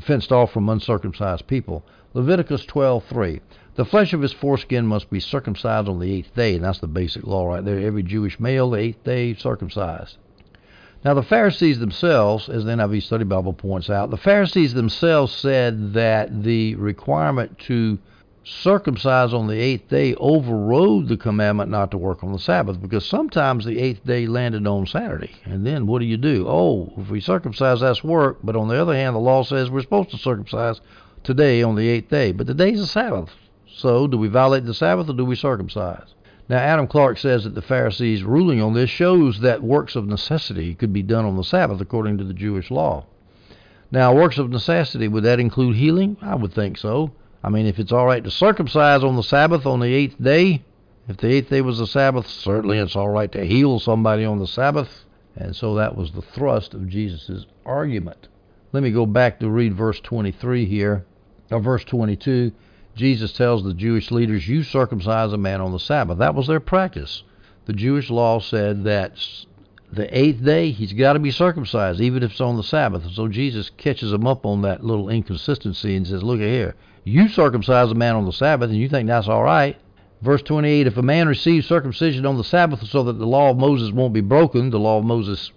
fenced 0.00 0.32
off 0.32 0.52
from 0.52 0.68
uncircumcised 0.68 1.46
people. 1.46 1.84
Leviticus 2.14 2.66
12:3. 2.66 3.40
The 3.76 3.84
flesh 3.84 4.12
of 4.12 4.22
his 4.22 4.32
foreskin 4.32 4.86
must 4.86 5.10
be 5.10 5.20
circumcised 5.20 5.88
on 5.88 6.00
the 6.00 6.12
eighth 6.12 6.34
day, 6.34 6.56
and 6.56 6.64
that's 6.64 6.80
the 6.80 6.88
basic 6.88 7.26
law 7.26 7.46
right 7.46 7.64
there. 7.64 7.78
Every 7.78 8.02
Jewish 8.02 8.40
male, 8.40 8.70
the 8.70 8.78
eighth 8.78 9.04
day, 9.04 9.34
circumcised. 9.34 10.16
Now, 11.04 11.14
the 11.14 11.22
Pharisees 11.22 11.78
themselves, 11.78 12.48
as 12.48 12.64
the 12.64 12.72
NIV 12.72 13.02
Study 13.02 13.24
Bible 13.24 13.54
points 13.54 13.88
out, 13.88 14.10
the 14.10 14.18
Pharisees 14.18 14.74
themselves 14.74 15.32
said 15.32 15.94
that 15.94 16.42
the 16.42 16.74
requirement 16.74 17.58
to 17.60 17.98
circumcise 18.50 19.32
on 19.32 19.46
the 19.46 19.58
eighth 19.58 19.88
day 19.88 20.14
overrode 20.16 21.08
the 21.08 21.16
commandment 21.16 21.70
not 21.70 21.90
to 21.90 21.98
work 21.98 22.24
on 22.24 22.32
the 22.32 22.38
Sabbath 22.38 22.80
because 22.80 23.06
sometimes 23.06 23.64
the 23.64 23.78
eighth 23.78 24.04
day 24.04 24.26
landed 24.26 24.66
on 24.66 24.86
Saturday. 24.86 25.30
And 25.44 25.66
then 25.66 25.86
what 25.86 26.00
do 26.00 26.04
you 26.04 26.16
do? 26.16 26.46
Oh, 26.48 26.92
if 26.98 27.08
we 27.10 27.20
circumcise, 27.20 27.80
that's 27.80 28.02
work. 28.02 28.38
But 28.42 28.56
on 28.56 28.68
the 28.68 28.80
other 28.80 28.94
hand, 28.94 29.14
the 29.14 29.20
law 29.20 29.42
says 29.44 29.70
we're 29.70 29.82
supposed 29.82 30.10
to 30.10 30.18
circumcise 30.18 30.80
today 31.22 31.62
on 31.62 31.76
the 31.76 31.88
eighth 31.88 32.08
day. 32.10 32.32
But 32.32 32.46
the 32.46 32.54
day's 32.54 32.80
a 32.80 32.86
Sabbath. 32.86 33.30
So 33.66 34.06
do 34.06 34.18
we 34.18 34.28
violate 34.28 34.66
the 34.66 34.74
Sabbath 34.74 35.08
or 35.08 35.14
do 35.14 35.24
we 35.24 35.36
circumcise? 35.36 36.14
Now, 36.48 36.58
Adam 36.58 36.88
Clarke 36.88 37.18
says 37.18 37.44
that 37.44 37.54
the 37.54 37.62
Pharisees' 37.62 38.24
ruling 38.24 38.60
on 38.60 38.74
this 38.74 38.90
shows 38.90 39.40
that 39.40 39.62
works 39.62 39.94
of 39.94 40.08
necessity 40.08 40.74
could 40.74 40.92
be 40.92 41.02
done 41.02 41.24
on 41.24 41.36
the 41.36 41.44
Sabbath 41.44 41.80
according 41.80 42.18
to 42.18 42.24
the 42.24 42.34
Jewish 42.34 42.72
law. 42.72 43.06
Now, 43.92 44.12
works 44.14 44.38
of 44.38 44.50
necessity, 44.50 45.06
would 45.06 45.22
that 45.22 45.38
include 45.38 45.76
healing? 45.76 46.16
I 46.20 46.34
would 46.34 46.52
think 46.52 46.76
so. 46.76 47.12
I 47.42 47.48
mean, 47.48 47.66
if 47.66 47.78
it's 47.78 47.92
all 47.92 48.06
right 48.06 48.22
to 48.22 48.30
circumcise 48.30 49.02
on 49.02 49.16
the 49.16 49.22
Sabbath 49.22 49.66
on 49.66 49.80
the 49.80 49.92
eighth 49.92 50.22
day, 50.22 50.62
if 51.08 51.16
the 51.16 51.28
eighth 51.28 51.50
day 51.50 51.62
was 51.62 51.78
the 51.78 51.86
Sabbath, 51.86 52.26
certainly 52.26 52.78
it's 52.78 52.94
all 52.94 53.08
right 53.08 53.32
to 53.32 53.44
heal 53.44 53.80
somebody 53.80 54.24
on 54.24 54.38
the 54.38 54.46
Sabbath. 54.46 55.04
And 55.36 55.56
so 55.56 55.74
that 55.76 55.96
was 55.96 56.12
the 56.12 56.22
thrust 56.22 56.74
of 56.74 56.88
Jesus' 56.88 57.46
argument. 57.64 58.28
Let 58.72 58.82
me 58.82 58.90
go 58.90 59.06
back 59.06 59.40
to 59.40 59.48
read 59.48 59.74
verse 59.74 60.00
23 60.00 60.66
here, 60.66 61.04
or 61.50 61.60
verse 61.60 61.84
22. 61.84 62.52
Jesus 62.94 63.32
tells 63.32 63.64
the 63.64 63.74
Jewish 63.74 64.10
leaders, 64.10 64.46
You 64.46 64.62
circumcise 64.62 65.32
a 65.32 65.38
man 65.38 65.60
on 65.60 65.72
the 65.72 65.78
Sabbath. 65.78 66.18
That 66.18 66.34
was 66.34 66.46
their 66.46 66.60
practice. 66.60 67.24
The 67.64 67.72
Jewish 67.72 68.10
law 68.10 68.40
said 68.40 68.84
that 68.84 69.14
the 69.92 70.16
eighth 70.16 70.44
day 70.44 70.70
he's 70.70 70.92
got 70.92 71.14
to 71.14 71.18
be 71.18 71.30
circumcised, 71.30 72.00
even 72.00 72.22
if 72.22 72.32
it's 72.32 72.40
on 72.40 72.56
the 72.56 72.62
Sabbath. 72.62 73.10
So 73.12 73.26
Jesus 73.28 73.70
catches 73.70 74.10
them 74.10 74.26
up 74.26 74.44
on 74.44 74.62
that 74.62 74.84
little 74.84 75.08
inconsistency 75.08 75.96
and 75.96 76.06
says, 76.06 76.22
Look 76.22 76.40
here. 76.40 76.74
You 77.04 77.28
circumcise 77.28 77.90
a 77.90 77.94
man 77.94 78.16
on 78.16 78.26
the 78.26 78.32
Sabbath, 78.32 78.70
and 78.70 78.78
you 78.78 78.88
think 78.88 79.08
that's 79.08 79.28
all 79.28 79.42
right. 79.42 79.76
Verse 80.22 80.42
28 80.42 80.86
If 80.86 80.96
a 80.96 81.02
man 81.02 81.28
receives 81.28 81.66
circumcision 81.66 82.26
on 82.26 82.36
the 82.36 82.44
Sabbath 82.44 82.86
so 82.86 83.04
that 83.04 83.14
the 83.14 83.26
law 83.26 83.50
of 83.50 83.56
Moses 83.56 83.90
won't 83.90 84.12
be 84.12 84.20
broken, 84.20 84.70
the 84.70 84.78
law 84.78 84.98
of 84.98 85.04
Moses 85.04 85.52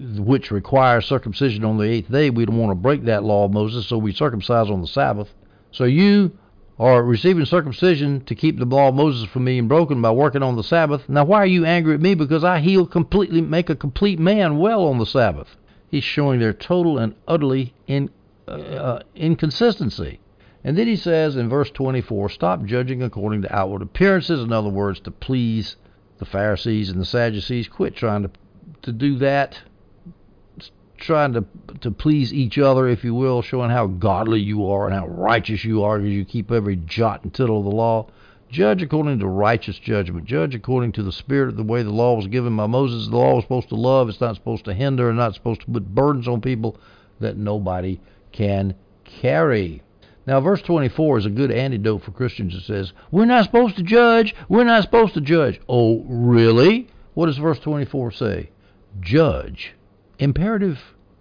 which 0.00 0.50
requires 0.50 1.04
circumcision 1.04 1.64
on 1.64 1.76
the 1.76 1.84
eighth 1.84 2.10
day. 2.10 2.30
We 2.30 2.46
don't 2.46 2.56
want 2.56 2.70
to 2.70 2.74
break 2.74 3.04
that 3.04 3.22
law 3.22 3.44
of 3.44 3.52
Moses, 3.52 3.86
so 3.86 3.98
we 3.98 4.12
circumcise 4.12 4.70
on 4.70 4.80
the 4.80 4.86
Sabbath. 4.86 5.28
So 5.72 5.84
you 5.84 6.32
are 6.78 7.02
receiving 7.02 7.44
circumcision 7.44 8.24
to 8.24 8.34
keep 8.34 8.58
the 8.58 8.64
law 8.64 8.88
of 8.88 8.94
Moses 8.94 9.28
from 9.28 9.44
being 9.44 9.68
broken 9.68 10.00
by 10.00 10.10
working 10.10 10.42
on 10.42 10.56
the 10.56 10.64
Sabbath. 10.64 11.06
Now, 11.08 11.24
why 11.24 11.38
are 11.38 11.46
you 11.46 11.66
angry 11.66 11.94
at 11.94 12.00
me? 12.00 12.14
Because 12.14 12.42
I 12.42 12.60
heal 12.60 12.86
completely, 12.86 13.42
make 13.42 13.68
a 13.68 13.76
complete 13.76 14.18
man 14.18 14.56
well 14.56 14.86
on 14.86 14.98
the 14.98 15.04
Sabbath. 15.04 15.56
He's 15.90 16.04
showing 16.04 16.40
their 16.40 16.54
total 16.54 16.96
and 16.96 17.14
utterly 17.28 17.74
in, 17.86 18.10
uh, 18.50 19.02
inconsistency. 19.14 20.20
And 20.62 20.76
then 20.76 20.86
he 20.86 20.96
says 20.96 21.36
in 21.36 21.48
verse 21.48 21.70
24, 21.70 22.28
stop 22.28 22.64
judging 22.64 23.02
according 23.02 23.42
to 23.42 23.54
outward 23.54 23.82
appearances. 23.82 24.42
In 24.42 24.52
other 24.52 24.68
words, 24.68 25.00
to 25.00 25.10
please 25.10 25.76
the 26.18 26.26
Pharisees 26.26 26.90
and 26.90 27.00
the 27.00 27.06
Sadducees. 27.06 27.68
Quit 27.68 27.96
trying 27.96 28.22
to 28.22 28.30
to 28.82 28.92
do 28.92 29.18
that 29.18 29.60
trying 31.00 31.32
to 31.32 31.44
to 31.80 31.90
please 31.90 32.32
each 32.32 32.58
other, 32.58 32.86
if 32.86 33.02
you 33.02 33.14
will, 33.14 33.42
showing 33.42 33.70
how 33.70 33.86
godly 33.86 34.40
you 34.40 34.66
are 34.66 34.86
and 34.86 34.94
how 34.94 35.08
righteous 35.08 35.64
you 35.64 35.82
are 35.82 35.98
because 35.98 36.12
you 36.12 36.24
keep 36.24 36.50
every 36.50 36.76
jot 36.76 37.24
and 37.24 37.32
tittle 37.34 37.58
of 37.58 37.64
the 37.64 37.70
law. 37.70 38.06
Judge 38.50 38.82
according 38.82 39.18
to 39.18 39.26
righteous 39.26 39.78
judgment. 39.78 40.26
Judge 40.26 40.54
according 40.54 40.92
to 40.92 41.02
the 41.02 41.12
spirit 41.12 41.48
of 41.48 41.56
the 41.56 41.62
way 41.62 41.82
the 41.82 41.90
law 41.90 42.14
was 42.14 42.26
given 42.26 42.56
by 42.56 42.66
Moses. 42.66 43.08
The 43.08 43.16
law 43.16 43.36
was 43.36 43.44
supposed 43.44 43.68
to 43.70 43.76
love. 43.76 44.08
It's 44.08 44.20
not 44.20 44.34
supposed 44.34 44.64
to 44.66 44.74
hinder 44.74 45.08
and 45.08 45.18
not 45.18 45.34
supposed 45.34 45.62
to 45.62 45.70
put 45.70 45.94
burdens 45.94 46.28
on 46.28 46.40
people 46.40 46.76
that 47.20 47.36
nobody 47.36 48.00
can 48.32 48.74
carry. 49.04 49.82
Now, 50.26 50.40
verse 50.40 50.62
24 50.62 51.18
is 51.18 51.26
a 51.26 51.30
good 51.30 51.50
antidote 51.50 52.02
for 52.02 52.12
Christians 52.12 52.54
that 52.54 52.62
says, 52.62 52.92
We're 53.10 53.24
not 53.24 53.44
supposed 53.44 53.76
to 53.76 53.82
judge. 53.82 54.34
We're 54.48 54.64
not 54.64 54.82
supposed 54.82 55.14
to 55.14 55.20
judge. 55.20 55.60
Oh, 55.68 56.04
really? 56.06 56.88
What 57.14 57.26
does 57.26 57.38
verse 57.38 57.58
24 57.58 58.12
say? 58.12 58.50
Judge 59.00 59.74
imperative 60.20 60.78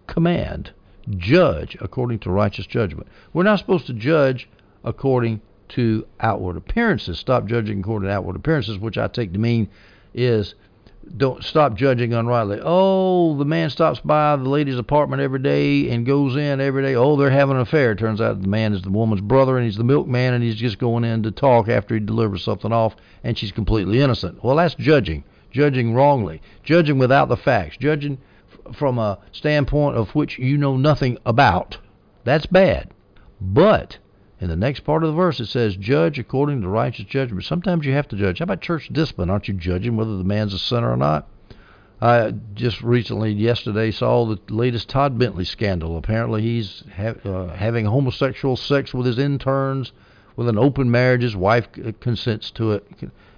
command 0.08 0.72
judge 1.18 1.76
according 1.82 2.20
to 2.20 2.30
righteous 2.30 2.68
judgment. 2.68 3.08
We're 3.34 3.44
not 3.44 3.60
supposed 3.60 3.88
to 3.88 3.94
judge 3.94 4.48
according 4.84 5.42
to 5.70 6.06
outward 6.20 6.58
appearances. 6.58 7.18
Stop 7.18 7.46
judging 7.46 7.80
according 7.80 8.10
to 8.10 8.14
outward 8.14 8.36
appearances, 8.36 8.78
which 8.78 8.98
I 8.98 9.08
take 9.08 9.34
to 9.34 9.40
mean 9.40 9.70
is 10.14 10.56
don't 11.18 11.44
stop 11.44 11.76
judging 11.76 12.14
unrightly. 12.14 12.60
Oh, 12.62 13.36
the 13.38 13.46
man 13.46 13.70
stops 13.70 14.00
by 14.00 14.36
the 14.36 14.48
lady's 14.48 14.78
apartment 14.78 15.22
every 15.22 15.40
day 15.40 15.90
and 15.90 16.06
goes 16.06 16.36
in 16.36 16.62
every 16.62 16.84
day. 16.84 16.96
Oh, 16.96 17.16
they're 17.16 17.30
having 17.30 17.56
an 17.56 17.62
affair. 17.62 17.96
Turns 17.96 18.22
out 18.22 18.42
the 18.42 18.48
man 18.48 18.74
is 18.74 18.82
the 18.82 18.90
woman's 18.90 19.22
brother 19.22 19.58
and 19.58 19.66
he's 19.66 19.78
the 19.78 19.84
milkman 19.84 20.34
and 20.34 20.44
he's 20.44 20.56
just 20.56 20.78
going 20.78 21.04
in 21.04 21.24
to 21.24 21.32
talk 21.32 21.68
after 21.68 21.96
he 21.96 22.00
delivers 22.00 22.44
something 22.44 22.72
off 22.72 22.96
and 23.24 23.38
she's 23.38 23.52
completely 23.52 24.02
innocent. 24.02 24.44
Well, 24.44 24.56
that's 24.56 24.76
judging. 24.76 25.24
Judging 25.52 25.94
wrongly. 25.94 26.42
Judging 26.64 27.00
without 27.00 27.28
the 27.28 27.38
facts. 27.38 27.78
Judging 27.78 28.20
from 28.74 29.00
a 29.00 29.20
standpoint 29.32 29.98
of 29.98 30.14
which 30.16 30.38
you 30.38 30.58
know 30.58 30.78
nothing 30.78 31.18
about. 31.26 31.78
That's 32.24 32.46
bad. 32.46 32.92
But 33.42 33.98
in 34.40 34.48
the 34.48 34.56
next 34.56 34.82
part 34.82 35.04
of 35.04 35.10
the 35.10 35.16
verse, 35.16 35.40
it 35.40 35.48
says, 35.48 35.76
Judge 35.76 36.18
according 36.18 36.62
to 36.62 36.70
righteous 36.70 37.06
judgment. 37.06 37.44
Sometimes 37.44 37.86
you 37.86 37.94
have 37.94 38.08
to 38.08 38.16
judge. 38.16 38.40
How 38.40 38.44
about 38.44 38.62
church 38.62 38.88
discipline? 38.92 39.30
Aren't 39.30 39.50
you 39.50 39.54
judging 39.54 39.98
whether 39.98 40.18
the 40.18 40.24
man's 40.24 40.54
a 40.54 40.60
sinner 40.60 40.92
or 40.92 40.98
not? 40.98 41.28
I 42.02 42.34
just 42.54 42.82
recently, 42.82 43.34
yesterday, 43.34 43.92
saw 43.92 44.26
the 44.26 44.40
latest 44.50 44.88
Todd 44.88 45.20
Bentley 45.20 45.44
scandal. 45.44 45.98
Apparently, 45.98 46.42
he's 46.42 46.84
ha- 46.96 47.16
uh, 47.26 47.54
having 47.54 47.86
homosexual 47.86 48.56
sex 48.56 48.94
with 48.94 49.06
his 49.06 49.20
interns 49.20 49.92
with 50.38 50.48
an 50.48 50.58
open 50.58 50.90
marriage. 50.90 51.24
His 51.24 51.36
wife 51.36 51.68
consents 52.00 52.52
to 52.52 52.72
it. 52.72 52.88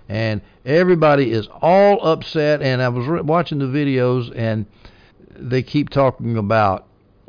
And 0.07 0.41
everybody 0.63 1.31
is 1.31 1.47
all 1.61 2.05
upset. 2.05 2.61
And 2.61 2.83
I 2.83 2.89
was 2.89 3.07
re- 3.07 3.21
watching 3.21 3.57
the 3.57 3.65
videos, 3.65 4.31
and 4.35 4.67
they 5.35 5.63
keep 5.63 5.89
talking 5.89 6.37
about 6.37 6.85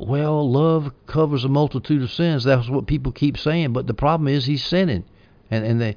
well, 0.07 0.49
love 0.49 0.91
covers 1.07 1.43
a 1.43 1.49
multitude 1.49 2.01
of 2.01 2.11
sins. 2.11 2.43
That's 2.43 2.69
what 2.69 2.87
people 2.87 3.11
keep 3.11 3.37
saying. 3.37 3.73
But 3.73 3.87
the 3.87 3.93
problem 3.93 4.27
is 4.27 4.45
he's 4.45 4.63
sinning, 4.63 5.03
and 5.51 5.65
and 5.65 5.81
they 5.81 5.95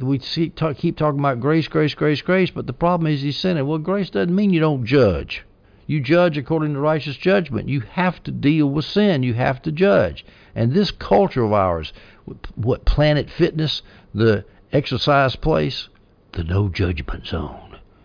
we 0.00 0.18
see, 0.20 0.50
talk, 0.50 0.76
keep 0.76 0.96
talking 0.96 1.18
about 1.18 1.40
grace, 1.40 1.68
grace, 1.68 1.94
grace, 1.94 2.22
grace. 2.22 2.50
But 2.50 2.66
the 2.66 2.72
problem 2.72 3.12
is 3.12 3.22
he's 3.22 3.38
sinning. 3.38 3.66
Well, 3.66 3.78
grace 3.78 4.10
doesn't 4.10 4.34
mean 4.34 4.50
you 4.50 4.60
don't 4.60 4.84
judge. 4.84 5.44
You 5.86 6.00
judge 6.00 6.38
according 6.38 6.74
to 6.74 6.80
righteous 6.80 7.16
judgment. 7.16 7.68
You 7.68 7.80
have 7.80 8.22
to 8.24 8.30
deal 8.30 8.68
with 8.68 8.86
sin. 8.86 9.22
You 9.22 9.34
have 9.34 9.60
to 9.62 9.72
judge. 9.72 10.24
And 10.54 10.72
this 10.72 10.90
culture 10.90 11.44
of 11.44 11.52
ours, 11.52 11.92
what 12.54 12.84
Planet 12.86 13.28
Fitness, 13.28 13.82
the 14.14 14.44
exercise 14.72 15.36
place, 15.36 15.88
the 16.32 16.44
no 16.44 16.68
judgment 16.68 17.26
zone 17.26 17.63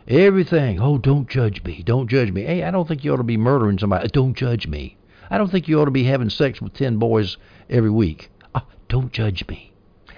Everything. 0.10 0.82
Oh, 0.82 0.98
don't 0.98 1.30
judge 1.30 1.64
me. 1.64 1.84
Don't 1.86 2.08
judge 2.08 2.32
me. 2.32 2.42
Hey, 2.42 2.64
I 2.64 2.72
don't 2.72 2.88
think 2.88 3.04
you 3.04 3.14
ought 3.14 3.18
to 3.18 3.24
be 3.24 3.38
murdering 3.38 3.78
somebody. 3.78 4.06
Uh, 4.06 4.10
don't 4.12 4.34
judge 4.36 4.66
me. 4.66 4.98
I 5.30 5.38
don't 5.38 5.52
think 5.52 5.68
you 5.68 5.80
ought 5.80 5.86
to 5.86 5.92
be 5.92 6.06
having 6.06 6.32
sex 6.32 6.60
with 6.60 6.74
10 6.74 6.98
boys 6.98 7.38
every 7.70 7.92
week. 7.92 8.32
Oh, 8.56 8.66
don't 8.88 9.14
judge 9.14 9.48
me. 9.48 9.72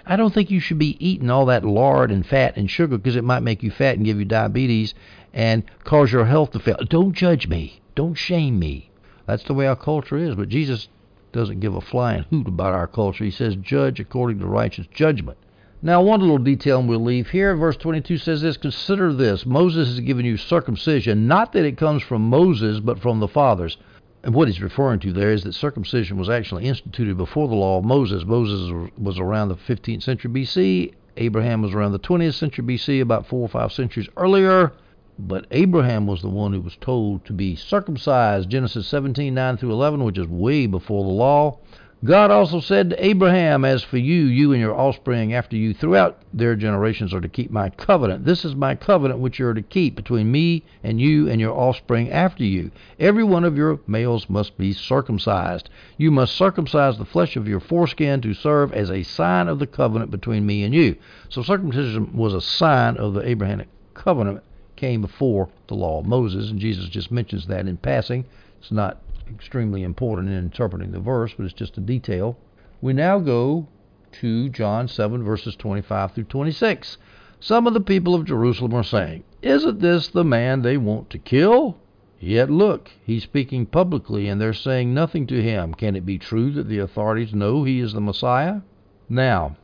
I 0.06 0.16
don't 0.16 0.34
think 0.34 0.50
you 0.50 0.62
should 0.62 0.80
be 0.80 0.96
eating 1.06 1.30
all 1.30 1.46
that 1.48 1.66
lard 1.66 2.10
and 2.10 2.26
fat 2.26 2.56
and 2.56 2.72
sugar 2.72 2.98
because 2.98 3.18
it 3.18 3.26
might 3.26 3.44
make 3.44 3.64
you 3.64 3.70
fat 3.70 3.98
and 3.98 4.06
give 4.06 4.18
you 4.18 4.24
diabetes 4.24 4.94
and 5.34 5.64
cause 5.84 6.14
your 6.14 6.26
health 6.26 6.52
to 6.52 6.60
fail. 6.60 6.78
Don't 6.88 7.12
judge 7.12 7.50
me. 7.50 7.82
Don't 7.94 8.16
shame 8.16 8.58
me. 8.60 8.92
That's 9.26 9.44
the 9.44 9.54
way 9.54 9.68
our 9.68 9.76
culture 9.76 10.18
is. 10.18 10.36
But 10.36 10.48
Jesus 10.48 10.88
doesn't 11.34 11.60
give 11.60 11.76
a 11.76 11.82
flying 11.82 12.24
hoot 12.30 12.48
about 12.48 12.74
our 12.74 12.88
culture. 12.88 13.26
He 13.26 13.32
says, 13.32 13.58
judge 13.58 14.00
according 14.00 14.40
to 14.40 14.48
righteous 14.48 14.88
judgment. 14.88 15.38
Now, 15.84 16.04
one 16.04 16.20
little 16.20 16.38
detail 16.38 16.80
and 16.80 16.88
we'll 16.88 17.00
leave 17.00 17.32
here. 17.32 17.56
Verse 17.56 17.76
22 17.76 18.20
says 18.20 18.42
this 18.42 18.56
Consider 18.56 19.12
this 19.14 19.48
Moses 19.48 19.88
has 19.88 20.00
given 20.00 20.26
you 20.26 20.38
circumcision, 20.38 21.28
not 21.28 21.54
that 21.54 21.66
it 21.66 21.76
comes 21.76 22.04
from 22.04 22.30
Moses, 22.30 22.80
but 22.80 23.00
from 23.00 23.20
the 23.20 23.28
fathers. 23.28 23.78
And 24.22 24.36
what 24.36 24.48
he's 24.48 24.62
referring 24.62 25.00
to 25.00 25.12
there 25.12 25.32
is 25.32 25.44
that 25.44 25.54
circumcision 25.54 26.18
was 26.18 26.30
actually 26.30 26.66
instituted 26.66 27.18
before 27.18 27.48
the 27.48 27.56
law 27.56 27.80
of 27.80 27.86
Moses. 27.86 28.24
Moses 28.26 28.92
was 28.96 29.18
around 29.18 29.48
the 29.48 29.56
15th 29.56 30.04
century 30.04 30.30
BC. 30.30 30.94
Abraham 31.18 31.64
was 31.64 31.74
around 31.74 31.94
the 31.94 32.00
20th 32.00 32.36
century 32.36 32.64
BC, 32.64 33.02
about 33.02 33.26
four 33.26 33.42
or 33.42 33.50
five 33.50 33.72
centuries 33.72 34.08
earlier. 34.18 34.74
But 35.18 35.48
Abraham 35.50 36.06
was 36.06 36.22
the 36.22 36.30
one 36.30 36.54
who 36.54 36.62
was 36.62 36.78
told 36.80 37.26
to 37.26 37.34
be 37.34 37.56
circumcised. 37.56 38.52
Genesis 38.52 38.88
17, 38.88 39.34
9 39.34 39.58
through 39.58 39.72
11, 39.72 40.04
which 40.04 40.20
is 40.20 40.28
way 40.28 40.68
before 40.68 41.04
the 41.04 41.10
law. 41.10 41.58
God 42.04 42.32
also 42.32 42.62
said 42.62 42.90
to 42.90 43.06
Abraham, 43.06 43.64
As 43.64 43.84
for 43.84 43.98
you, 43.98 44.24
you 44.24 44.54
and 44.54 44.60
your 44.60 44.74
offspring 44.74 45.34
after 45.34 45.56
you 45.56 45.72
throughout 45.72 46.18
their 46.34 46.56
generations 46.56 47.14
are 47.14 47.22
to 47.22 47.30
keep 47.30 47.52
my 47.52 47.70
covenant. 47.70 48.26
This 48.26 48.44
is 48.44 48.56
my 48.56 48.74
covenant 48.74 49.20
which 49.20 49.38
you 49.38 49.46
are 49.46 49.54
to 49.54 49.62
keep 49.62 49.96
between 49.96 50.32
me 50.32 50.64
and 50.84 51.00
you 51.00 51.30
and 51.30 51.40
your 51.40 51.56
offspring 51.56 52.10
after 52.10 52.44
you. 52.44 52.72
Every 53.00 53.24
one 53.24 53.44
of 53.44 53.56
your 53.56 53.80
males 53.86 54.28
must 54.30 54.58
be 54.58 54.74
circumcised. 54.74 55.70
You 55.96 56.10
must 56.10 56.36
circumcise 56.36 56.98
the 56.98 57.06
flesh 57.06 57.36
of 57.36 57.48
your 57.48 57.60
foreskin 57.60 58.22
to 58.22 58.34
serve 58.34 58.74
as 58.74 58.90
a 58.90 59.04
sign 59.04 59.48
of 59.48 59.60
the 59.60 59.68
covenant 59.68 60.10
between 60.10 60.44
me 60.44 60.64
and 60.64 60.74
you. 60.74 60.96
So 61.30 61.44
circumcision 61.44 62.18
was 62.18 62.34
a 62.34 62.42
sign 62.42 62.98
of 62.98 63.14
the 63.14 63.28
Abrahamic 63.28 63.68
covenant 63.94 64.42
came 64.76 65.02
before 65.02 65.50
the 65.68 65.76
law 65.76 66.00
of 66.00 66.08
Moses, 66.08 66.50
and 66.50 66.60
Jesus 66.60 66.90
just 66.90 67.12
mentions 67.12 67.46
that 67.46 67.68
in 67.68 67.78
passing. 67.78 68.26
It's 68.60 68.72
not 68.72 68.98
extremely 69.30 69.84
important 69.84 70.30
in 70.30 70.38
interpreting 70.38 70.92
the 70.92 71.00
verse, 71.00 71.34
but 71.36 71.46
it's 71.46 71.54
just 71.54 71.78
a 71.78 71.82
detail. 71.82 72.38
We 72.82 72.94
now 72.94 73.20
go 73.20 73.68
to 74.14 74.50
John 74.50 74.88
7, 74.88 75.24
verses 75.24 75.56
25 75.56 76.14
through 76.14 76.24
26. 76.26 76.98
Some 77.40 77.68
of 77.68 77.74
the 77.74 77.82
people 77.82 78.14
of 78.14 78.26
Jerusalem 78.26 78.74
are 78.74 78.84
saying, 78.84 79.24
Isn't 79.42 79.80
this 79.80 80.08
the 80.08 80.24
man 80.24 80.62
they 80.62 80.78
want 80.78 81.10
to 81.12 81.18
kill? 81.18 81.78
Yet 82.20 82.52
look, 82.52 82.92
he's 83.04 83.24
speaking 83.24 83.66
publicly, 83.66 84.28
and 84.28 84.40
they're 84.40 84.54
saying 84.54 84.94
nothing 84.94 85.26
to 85.28 85.42
him. 85.42 85.74
Can 85.74 85.96
it 85.96 86.06
be 86.06 86.20
true 86.20 86.52
that 86.52 86.68
the 86.68 86.78
authorities 86.78 87.34
know 87.34 87.64
he 87.64 87.80
is 87.80 87.94
the 87.94 88.02
Messiah? 88.02 88.62
Now, 89.10 89.58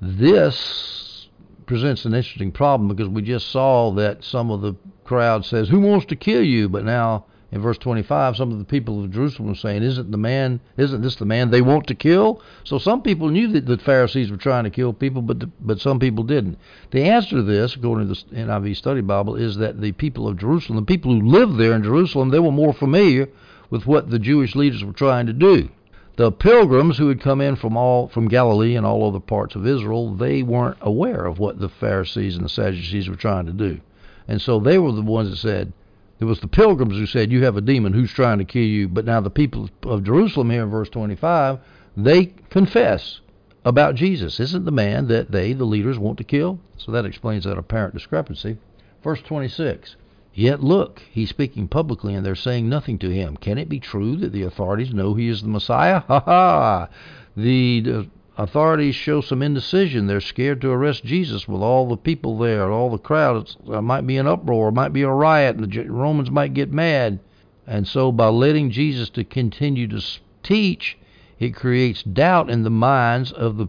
this 0.00 1.28
presents 1.66 2.04
an 2.04 2.14
interesting 2.14 2.50
problem 2.50 2.88
because 2.88 3.08
we 3.08 3.22
just 3.22 3.48
saw 3.48 3.92
that 3.92 4.24
some 4.24 4.50
of 4.50 4.60
the 4.60 4.74
crowd 5.04 5.44
says, 5.44 5.68
Who 5.68 5.80
wants 5.80 6.06
to 6.06 6.16
kill 6.16 6.42
you? 6.42 6.68
But 6.68 6.84
now 6.84 7.26
in 7.52 7.60
verse 7.60 7.78
25, 7.78 8.36
some 8.36 8.52
of 8.52 8.58
the 8.58 8.64
people 8.64 9.02
of 9.02 9.10
Jerusalem 9.10 9.48
were 9.48 9.54
saying, 9.56 9.82
"Isn't 9.82 10.12
the 10.12 10.18
man? 10.18 10.60
Isn't 10.76 11.02
this 11.02 11.16
the 11.16 11.24
man 11.24 11.50
they 11.50 11.60
want 11.60 11.88
to 11.88 11.96
kill?" 11.96 12.40
So 12.62 12.78
some 12.78 13.02
people 13.02 13.28
knew 13.28 13.48
that 13.48 13.66
the 13.66 13.76
Pharisees 13.76 14.30
were 14.30 14.36
trying 14.36 14.64
to 14.64 14.70
kill 14.70 14.92
people, 14.92 15.20
but 15.20 15.40
the, 15.40 15.50
but 15.60 15.80
some 15.80 15.98
people 15.98 16.22
didn't. 16.22 16.58
The 16.92 17.02
answer 17.02 17.36
to 17.36 17.42
this, 17.42 17.74
according 17.74 18.06
to 18.06 18.14
the 18.14 18.36
NIV 18.36 18.76
Study 18.76 19.00
Bible, 19.00 19.34
is 19.34 19.56
that 19.56 19.80
the 19.80 19.92
people 19.92 20.28
of 20.28 20.38
Jerusalem, 20.38 20.76
the 20.76 20.84
people 20.84 21.12
who 21.12 21.26
lived 21.26 21.58
there 21.58 21.74
in 21.74 21.82
Jerusalem, 21.82 22.28
they 22.28 22.38
were 22.38 22.52
more 22.52 22.72
familiar 22.72 23.28
with 23.68 23.86
what 23.86 24.10
the 24.10 24.18
Jewish 24.18 24.54
leaders 24.54 24.84
were 24.84 24.92
trying 24.92 25.26
to 25.26 25.32
do. 25.32 25.70
The 26.16 26.30
pilgrims 26.30 26.98
who 26.98 27.08
had 27.08 27.20
come 27.20 27.40
in 27.40 27.56
from 27.56 27.76
all 27.76 28.06
from 28.08 28.28
Galilee 28.28 28.76
and 28.76 28.86
all 28.86 29.08
other 29.08 29.20
parts 29.20 29.56
of 29.56 29.66
Israel, 29.66 30.14
they 30.14 30.42
weren't 30.42 30.76
aware 30.80 31.24
of 31.24 31.38
what 31.38 31.58
the 31.58 31.68
Pharisees 31.68 32.36
and 32.36 32.44
the 32.44 32.48
Sadducees 32.48 33.08
were 33.08 33.16
trying 33.16 33.46
to 33.46 33.52
do. 33.52 33.80
And 34.28 34.40
so 34.40 34.60
they 34.60 34.78
were 34.78 34.92
the 34.92 35.02
ones 35.02 35.30
that 35.30 35.36
said, 35.36 35.72
it 36.20 36.26
was 36.26 36.40
the 36.40 36.48
pilgrims 36.48 36.98
who 36.98 37.06
said, 37.06 37.32
You 37.32 37.44
have 37.44 37.56
a 37.56 37.62
demon 37.62 37.94
who's 37.94 38.12
trying 38.12 38.38
to 38.38 38.44
kill 38.44 38.62
you. 38.62 38.88
But 38.88 39.06
now 39.06 39.20
the 39.20 39.30
people 39.30 39.70
of 39.84 40.04
Jerusalem 40.04 40.50
here 40.50 40.62
in 40.62 40.70
verse 40.70 40.90
25, 40.90 41.58
they 41.96 42.26
confess 42.50 43.20
about 43.64 43.94
Jesus. 43.94 44.38
Isn't 44.38 44.66
the 44.66 44.70
man 44.70 45.08
that 45.08 45.30
they, 45.30 45.54
the 45.54 45.64
leaders, 45.64 45.98
want 45.98 46.18
to 46.18 46.24
kill? 46.24 46.60
So 46.76 46.92
that 46.92 47.06
explains 47.06 47.44
that 47.44 47.58
apparent 47.58 47.94
discrepancy. 47.94 48.58
Verse 49.02 49.22
26 49.22 49.96
Yet 50.32 50.62
look, 50.62 51.02
he's 51.10 51.30
speaking 51.30 51.68
publicly 51.68 52.14
and 52.14 52.24
they're 52.24 52.36
saying 52.36 52.68
nothing 52.68 52.98
to 52.98 53.10
him. 53.10 53.36
Can 53.36 53.58
it 53.58 53.68
be 53.68 53.80
true 53.80 54.16
that 54.16 54.32
the 54.32 54.42
authorities 54.42 54.94
know 54.94 55.14
he 55.14 55.28
is 55.28 55.42
the 55.42 55.48
Messiah? 55.48 56.00
Ha 56.06 56.20
ha! 56.20 56.88
The, 57.36 58.08
authorities 58.42 58.94
show 58.94 59.20
some 59.20 59.42
indecision. 59.42 60.06
They're 60.06 60.20
scared 60.20 60.62
to 60.62 60.70
arrest 60.70 61.04
Jesus 61.04 61.46
with 61.46 61.60
all 61.60 61.88
the 61.88 61.96
people 61.96 62.38
there, 62.38 62.70
all 62.70 62.90
the 62.90 62.98
crowd. 62.98 63.54
There 63.68 63.82
might 63.82 64.06
be 64.06 64.16
an 64.16 64.26
uproar, 64.26 64.72
might 64.72 64.92
be 64.92 65.02
a 65.02 65.10
riot, 65.10 65.56
and 65.56 65.70
the 65.70 65.84
Romans 65.84 66.30
might 66.30 66.54
get 66.54 66.72
mad. 66.72 67.20
And 67.66 67.86
so, 67.86 68.10
by 68.10 68.28
letting 68.28 68.70
Jesus 68.70 69.10
to 69.10 69.24
continue 69.24 69.86
to 69.88 70.02
teach, 70.42 70.98
it 71.38 71.54
creates 71.54 72.02
doubt 72.02 72.50
in 72.50 72.62
the 72.62 72.70
minds 72.70 73.30
of 73.30 73.58
the 73.58 73.68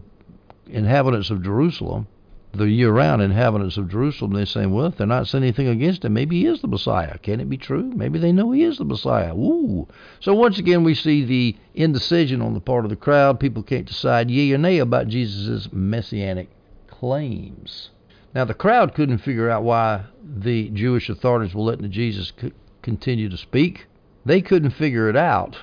inhabitants 0.66 1.30
of 1.30 1.42
Jerusalem, 1.42 2.06
the 2.54 2.68
year-round 2.68 3.22
inhabitants 3.22 3.76
of 3.76 3.88
Jerusalem. 3.88 4.32
They're 4.32 4.46
saying, 4.46 4.72
well, 4.72 4.86
if 4.86 4.96
they're 4.96 5.06
not 5.06 5.26
saying 5.26 5.44
anything 5.44 5.68
against 5.68 6.04
him, 6.04 6.12
maybe 6.12 6.40
he 6.40 6.46
is 6.46 6.60
the 6.60 6.68
Messiah. 6.68 7.18
Can 7.18 7.40
it 7.40 7.48
be 7.48 7.56
true? 7.56 7.90
Maybe 7.94 8.18
they 8.18 8.32
know 8.32 8.52
he 8.52 8.62
is 8.62 8.78
the 8.78 8.84
Messiah. 8.84 9.34
Ooh. 9.34 9.88
So 10.20 10.34
once 10.34 10.58
again, 10.58 10.84
we 10.84 10.94
see 10.94 11.24
the 11.24 11.56
indecision 11.74 12.42
on 12.42 12.54
the 12.54 12.60
part 12.60 12.84
of 12.84 12.90
the 12.90 12.96
crowd. 12.96 13.40
People 13.40 13.62
can't 13.62 13.86
decide 13.86 14.30
yea 14.30 14.52
or 14.52 14.58
nay 14.58 14.78
about 14.78 15.08
Jesus' 15.08 15.68
messianic 15.72 16.50
claims. 16.88 17.90
Now, 18.34 18.44
the 18.44 18.54
crowd 18.54 18.94
couldn't 18.94 19.18
figure 19.18 19.50
out 19.50 19.62
why 19.62 20.04
the 20.22 20.68
Jewish 20.70 21.08
authorities 21.08 21.54
were 21.54 21.62
letting 21.62 21.90
Jesus 21.90 22.32
continue 22.82 23.28
to 23.28 23.36
speak. 23.36 23.86
They 24.24 24.40
couldn't 24.40 24.70
figure 24.70 25.08
it 25.08 25.16
out, 25.16 25.58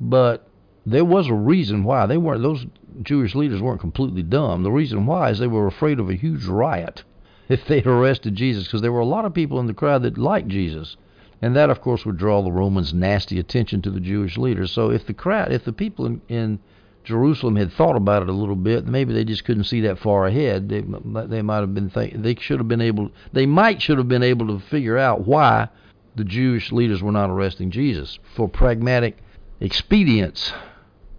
but 0.00 0.48
there 0.86 1.04
was 1.04 1.28
a 1.28 1.34
reason 1.34 1.84
why. 1.84 2.06
They 2.06 2.18
weren't 2.18 2.42
those 2.42 2.66
Jewish 3.02 3.34
leaders 3.34 3.62
weren't 3.62 3.80
completely 3.80 4.22
dumb. 4.22 4.62
The 4.62 4.70
reason 4.70 5.06
why 5.06 5.30
is 5.30 5.38
they 5.38 5.46
were 5.46 5.66
afraid 5.66 5.98
of 5.98 6.10
a 6.10 6.14
huge 6.14 6.44
riot 6.44 7.02
if 7.48 7.66
they'd 7.66 7.86
arrested 7.86 8.34
Jesus, 8.34 8.64
because 8.64 8.82
there 8.82 8.92
were 8.92 9.00
a 9.00 9.06
lot 9.06 9.24
of 9.24 9.34
people 9.34 9.60
in 9.60 9.66
the 9.66 9.74
crowd 9.74 10.02
that 10.02 10.18
liked 10.18 10.48
Jesus, 10.48 10.96
and 11.42 11.56
that, 11.56 11.70
of 11.70 11.80
course, 11.80 12.04
would 12.04 12.16
draw 12.16 12.42
the 12.42 12.52
Romans' 12.52 12.94
nasty 12.94 13.38
attention 13.38 13.82
to 13.82 13.90
the 13.90 14.00
Jewish 14.00 14.36
leaders. 14.36 14.70
So 14.70 14.90
if 14.90 15.06
the 15.06 15.14
crowd, 15.14 15.52
if 15.52 15.64
the 15.64 15.72
people 15.72 16.06
in, 16.06 16.20
in 16.28 16.58
Jerusalem 17.02 17.56
had 17.56 17.72
thought 17.72 17.96
about 17.96 18.22
it 18.22 18.28
a 18.28 18.32
little 18.32 18.56
bit, 18.56 18.86
maybe 18.86 19.12
they 19.12 19.24
just 19.24 19.44
couldn't 19.44 19.64
see 19.64 19.82
that 19.82 19.98
far 19.98 20.26
ahead. 20.26 20.68
They 20.68 20.82
they 21.26 21.42
might 21.42 21.60
have 21.60 21.74
been 21.74 21.90
think, 21.90 22.22
they 22.22 22.34
should 22.36 22.60
have 22.60 22.68
been 22.68 22.80
able 22.80 23.10
they 23.32 23.46
might 23.46 23.82
should 23.82 23.98
have 23.98 24.08
been 24.08 24.22
able 24.22 24.46
to 24.46 24.58
figure 24.66 24.96
out 24.96 25.26
why 25.26 25.68
the 26.16 26.24
Jewish 26.24 26.72
leaders 26.72 27.02
were 27.02 27.12
not 27.12 27.28
arresting 27.28 27.70
Jesus 27.70 28.18
for 28.34 28.48
pragmatic 28.48 29.18
expedience 29.60 30.52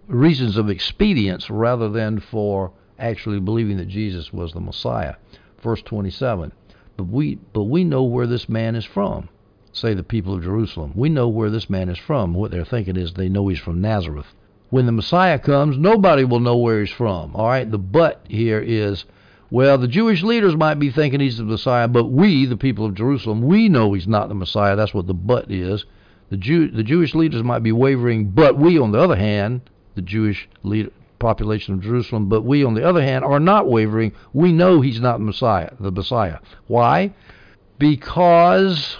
reasons 0.08 0.56
of 0.56 0.70
expedience 0.70 1.50
rather 1.50 1.88
than 1.88 2.20
for 2.20 2.72
actually 2.98 3.40
believing 3.40 3.76
that 3.76 3.88
Jesus 3.88 4.32
was 4.32 4.52
the 4.52 4.60
Messiah. 4.60 5.14
Verse 5.62 5.82
27. 5.82 6.52
But 6.96 7.04
we 7.04 7.36
but 7.52 7.64
we 7.64 7.84
know 7.84 8.02
where 8.02 8.26
this 8.26 8.48
man 8.48 8.74
is 8.74 8.84
from. 8.84 9.28
Say 9.72 9.92
the 9.92 10.02
people 10.02 10.34
of 10.34 10.42
Jerusalem. 10.42 10.92
We 10.94 11.08
know 11.08 11.28
where 11.28 11.50
this 11.50 11.68
man 11.68 11.88
is 11.88 11.98
from. 11.98 12.32
What 12.32 12.50
they're 12.50 12.64
thinking 12.64 12.96
is 12.96 13.12
they 13.12 13.28
know 13.28 13.48
he's 13.48 13.58
from 13.58 13.80
Nazareth. 13.80 14.34
When 14.70 14.86
the 14.86 14.92
Messiah 14.92 15.38
comes, 15.38 15.76
nobody 15.76 16.24
will 16.24 16.40
know 16.40 16.56
where 16.56 16.80
he's 16.80 16.90
from. 16.90 17.36
All 17.36 17.46
right, 17.46 17.70
the 17.70 17.78
but 17.78 18.24
here 18.28 18.60
is 18.60 19.04
well, 19.50 19.78
the 19.78 19.86
Jewish 19.86 20.22
leaders 20.22 20.56
might 20.56 20.74
be 20.80 20.90
thinking 20.90 21.20
he's 21.20 21.38
the 21.38 21.44
Messiah, 21.44 21.86
but 21.86 22.06
we, 22.06 22.46
the 22.46 22.56
people 22.56 22.84
of 22.84 22.94
Jerusalem, 22.94 23.42
we 23.42 23.68
know 23.68 23.92
he's 23.92 24.08
not 24.08 24.28
the 24.28 24.34
Messiah. 24.34 24.74
That's 24.74 24.92
what 24.92 25.06
the 25.06 25.14
but 25.14 25.50
is. 25.50 25.84
The 26.30 26.36
Jew, 26.36 26.68
the 26.68 26.82
Jewish 26.82 27.14
leaders 27.14 27.44
might 27.44 27.62
be 27.62 27.70
wavering, 27.70 28.30
but 28.30 28.58
we, 28.58 28.76
on 28.78 28.90
the 28.90 28.98
other 28.98 29.14
hand, 29.14 29.60
the 29.96 30.02
Jewish 30.02 30.48
leader, 30.62 30.90
population 31.18 31.74
of 31.74 31.80
Jerusalem, 31.80 32.28
but 32.28 32.42
we, 32.42 32.62
on 32.64 32.74
the 32.74 32.86
other 32.86 33.02
hand, 33.02 33.24
are 33.24 33.40
not 33.40 33.68
wavering. 33.68 34.12
We 34.32 34.52
know 34.52 34.80
he's 34.80 35.00
not 35.00 35.18
the 35.18 35.24
Messiah, 35.24 35.70
the 35.80 35.90
Messiah. 35.90 36.38
Why? 36.68 37.14
Because 37.78 38.98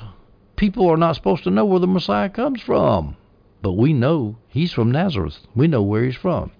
people 0.57 0.89
are 0.89 0.97
not 0.97 1.15
supposed 1.15 1.45
to 1.45 1.51
know 1.51 1.65
where 1.65 1.81
the 1.81 1.87
Messiah 1.87 2.29
comes 2.29 2.61
from. 2.61 3.17
But 3.63 3.73
we 3.73 3.93
know 3.93 4.37
he's 4.49 4.73
from 4.73 4.91
Nazareth. 4.91 5.47
We 5.55 5.67
know 5.69 5.83
where 5.83 6.05
he's 6.05 6.17
from. 6.17 6.53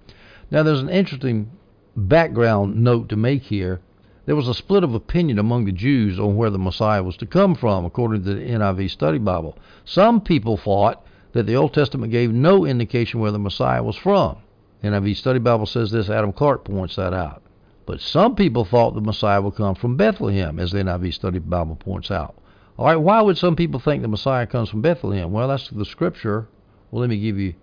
Now, 0.51 0.63
there's 0.63 0.81
an 0.81 0.89
interesting 0.89 1.51
background 1.95 2.81
note 2.83 3.09
to 3.09 3.15
make 3.15 3.43
here. 3.43 3.81
There 4.25 4.35
was 4.35 4.47
a 4.47 4.53
split 4.53 4.83
of 4.83 4.93
opinion 4.93 5.39
among 5.39 5.65
the 5.65 5.71
Jews 5.71 6.19
on 6.19 6.35
where 6.35 6.49
the 6.49 6.59
Messiah 6.59 7.03
was 7.03 7.17
to 7.17 7.25
come 7.25 7.55
from, 7.55 7.85
according 7.85 8.23
to 8.23 8.33
the 8.33 8.41
NIV 8.41 8.89
Study 8.91 9.17
Bible. 9.19 9.57
Some 9.85 10.21
people 10.21 10.57
thought 10.57 11.05
that 11.37 11.45
the 11.45 11.55
Old 11.55 11.71
Testament 11.71 12.11
gave 12.11 12.33
no 12.33 12.65
indication 12.65 13.19
where 13.19 13.31
the 13.31 13.37
Messiah 13.37 13.83
was 13.83 13.95
from. 13.95 14.37
NIV 14.83 15.17
Study 15.17 15.37
Bible 15.37 15.67
says 15.67 15.91
this, 15.91 16.09
Adam 16.09 16.33
Clarke 16.33 16.65
points 16.65 16.95
that 16.95 17.13
out. 17.13 17.43
But 17.85 18.01
some 18.01 18.35
people 18.35 18.65
thought 18.65 18.95
the 18.95 19.01
Messiah 19.01 19.39
would 19.39 19.53
come 19.53 19.75
from 19.75 19.97
Bethlehem, 19.97 20.57
as 20.57 20.71
the 20.71 20.79
NIV 20.79 21.13
Study 21.13 21.37
Bible 21.37 21.75
points 21.75 22.09
out. 22.09 22.35
All 22.79 22.87
right, 22.87 22.95
why 22.95 23.21
would 23.21 23.37
some 23.37 23.55
people 23.55 23.79
think 23.79 24.01
the 24.01 24.07
Messiah 24.07 24.47
comes 24.47 24.69
from 24.69 24.81
Bethlehem? 24.81 25.31
Well, 25.31 25.47
that's 25.47 25.69
the 25.69 25.85
scripture. 25.85 26.47
Well, 26.89 27.01
let 27.01 27.09
me 27.11 27.19
give 27.19 27.37
you 27.37 27.53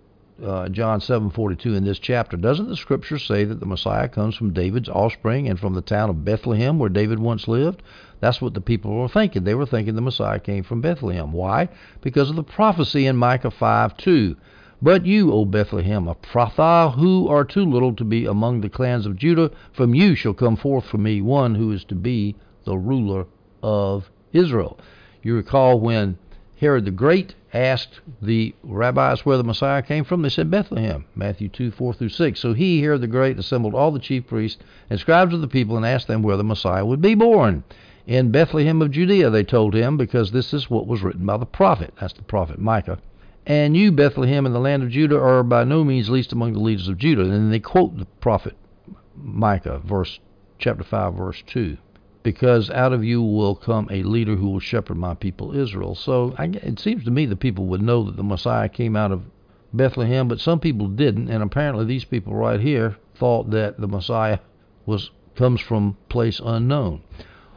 uh, 0.41 0.69
John 0.69 1.01
7:42 1.01 1.75
in 1.75 1.83
this 1.83 1.99
chapter. 1.99 2.37
Doesn't 2.37 2.69
the 2.69 2.77
scripture 2.77 3.19
say 3.19 3.43
that 3.43 3.59
the 3.59 3.65
Messiah 3.65 4.07
comes 4.07 4.35
from 4.35 4.53
David's 4.53 4.87
offspring 4.87 5.49
and 5.49 5.59
from 5.59 5.73
the 5.73 5.81
town 5.81 6.09
of 6.09 6.23
Bethlehem 6.23 6.79
where 6.79 6.89
David 6.89 7.19
once 7.19 7.49
lived? 7.49 7.83
That's 8.19 8.41
what 8.41 8.53
the 8.53 8.61
people 8.61 8.93
were 8.95 9.07
thinking. 9.07 9.43
They 9.43 9.55
were 9.55 9.65
thinking 9.65 9.95
the 9.95 10.01
Messiah 10.01 10.39
came 10.39 10.63
from 10.63 10.81
Bethlehem. 10.81 11.31
Why? 11.31 11.69
Because 12.01 12.29
of 12.29 12.35
the 12.35 12.43
prophecy 12.43 13.05
in 13.05 13.17
Micah 13.17 13.51
5:2. 13.51 14.35
But 14.81 15.05
you, 15.05 15.31
O 15.31 15.45
Bethlehem, 15.45 16.07
a 16.07 16.15
Ephrathah, 16.15 16.95
who 16.95 17.27
are 17.27 17.45
too 17.45 17.65
little 17.65 17.93
to 17.95 18.03
be 18.03 18.25
among 18.25 18.61
the 18.61 18.69
clans 18.69 19.05
of 19.05 19.15
Judah, 19.15 19.51
from 19.73 19.95
you 19.95 20.15
shall 20.15 20.33
come 20.33 20.55
forth 20.55 20.85
for 20.85 20.97
me 20.97 21.21
one 21.21 21.55
who 21.55 21.71
is 21.71 21.83
to 21.85 21.95
be 21.95 22.35
the 22.65 22.77
ruler 22.77 23.25
of 23.63 24.11
Israel. 24.33 24.77
You 25.23 25.35
recall 25.35 25.79
when 25.79 26.17
Herod 26.57 26.85
the 26.85 26.91
Great 26.91 27.35
asked 27.53 28.01
the 28.21 28.53
rabbis 28.63 29.25
where 29.25 29.37
the 29.37 29.43
Messiah 29.43 29.81
came 29.81 30.03
from. 30.03 30.21
They 30.21 30.29
said 30.29 30.51
Bethlehem, 30.51 31.05
Matthew 31.15 31.47
2, 31.49 31.71
4 31.71 31.93
through 31.93 32.09
6. 32.09 32.39
So 32.39 32.53
he, 32.53 32.81
Herod 32.81 33.01
the 33.01 33.07
Great, 33.07 33.39
assembled 33.39 33.73
all 33.73 33.91
the 33.91 33.99
chief 33.99 34.27
priests 34.27 34.61
and 34.89 34.99
scribes 34.99 35.33
of 35.33 35.41
the 35.41 35.47
people 35.47 35.77
and 35.77 35.85
asked 35.85 36.07
them 36.07 36.21
where 36.21 36.37
the 36.37 36.43
Messiah 36.43 36.85
would 36.85 37.01
be 37.01 37.15
born. 37.15 37.63
In 38.07 38.31
Bethlehem 38.31 38.81
of 38.81 38.91
Judea, 38.91 39.29
they 39.29 39.43
told 39.43 39.73
him, 39.73 39.97
because 39.97 40.31
this 40.31 40.53
is 40.53 40.69
what 40.69 40.85
was 40.85 41.01
written 41.01 41.25
by 41.25 41.37
the 41.37 41.45
prophet. 41.45 41.93
That's 41.99 42.13
the 42.13 42.21
prophet 42.21 42.59
Micah. 42.59 42.99
And 43.47 43.75
you, 43.75 43.91
Bethlehem, 43.91 44.45
in 44.45 44.53
the 44.53 44.59
land 44.59 44.83
of 44.83 44.89
Judah, 44.89 45.19
are 45.19 45.43
by 45.43 45.63
no 45.63 45.83
means 45.83 46.09
least 46.09 46.31
among 46.31 46.53
the 46.53 46.59
leaders 46.59 46.87
of 46.87 46.97
Judah. 46.97 47.23
And 47.23 47.51
they 47.51 47.59
quote 47.59 47.97
the 47.97 48.05
prophet 48.21 48.55
Micah, 49.15 49.79
verse 49.79 50.19
chapter 50.59 50.83
5, 50.83 51.13
verse 51.15 51.43
2 51.47 51.77
because 52.25 52.71
out 52.71 52.91
of 52.91 53.03
you 53.03 53.21
will 53.21 53.53
come 53.53 53.87
a 53.91 54.01
leader 54.01 54.35
who 54.35 54.49
will 54.49 54.59
shepherd 54.59 54.97
my 54.97 55.13
people 55.13 55.55
Israel. 55.55 55.93
So 55.93 56.33
I, 56.39 56.45
it 56.45 56.79
seems 56.79 57.03
to 57.03 57.11
me 57.11 57.27
the 57.27 57.35
people 57.35 57.67
would 57.67 57.83
know 57.83 58.03
that 58.03 58.15
the 58.17 58.23
Messiah 58.23 58.67
came 58.67 58.95
out 58.95 59.11
of 59.11 59.21
Bethlehem, 59.71 60.27
but 60.27 60.39
some 60.39 60.59
people 60.59 60.87
didn't, 60.87 61.29
and 61.29 61.43
apparently 61.43 61.85
these 61.85 62.03
people 62.03 62.33
right 62.33 62.59
here 62.59 62.97
thought 63.13 63.51
that 63.51 63.79
the 63.79 63.87
Messiah 63.87 64.39
was 64.87 65.11
comes 65.35 65.61
from 65.61 65.97
place 66.09 66.41
unknown. 66.43 67.03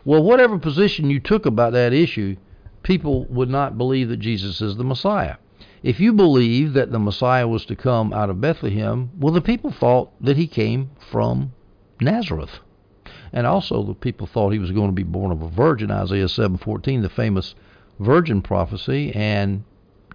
Well, 0.09 0.23
whatever 0.23 0.59
position 0.59 1.11
you 1.11 1.21
took 1.21 1.45
about 1.45 1.75
that 1.75 1.93
issue, 1.93 2.37
people 2.83 3.27
would 3.27 3.51
not 3.51 3.77
believe 3.77 4.09
that 4.09 4.17
Jesus 4.17 4.63
is 4.63 4.79
the 4.79 4.83
Messiah. 4.83 5.35
If 5.83 6.01
you 6.01 6.15
believe 6.15 6.73
that 6.73 6.91
the 6.91 6.99
Messiah 6.99 7.47
was 7.47 7.67
to 7.67 7.77
come 7.77 8.15
out 8.15 8.31
of 8.31 8.41
Bethlehem, 8.41 9.11
well, 9.19 9.35
the 9.35 9.43
people 9.43 9.71
thought 9.71 10.11
that 10.23 10.39
he 10.39 10.47
came 10.47 10.93
from 11.11 11.53
Nazareth. 12.01 12.61
And 13.35 13.47
also, 13.47 13.83
the 13.83 13.93
people 13.93 14.27
thought 14.27 14.55
he 14.55 14.59
was 14.59 14.71
going 14.71 14.89
to 14.89 14.95
be 14.95 15.03
born 15.03 15.31
of 15.31 15.43
a 15.43 15.49
virgin, 15.51 15.91
Isaiah 15.91 16.29
7:14, 16.29 17.03
the 17.03 17.11
famous 17.11 17.55
virgin 18.01 18.41
prophecy, 18.41 19.13
and 19.15 19.63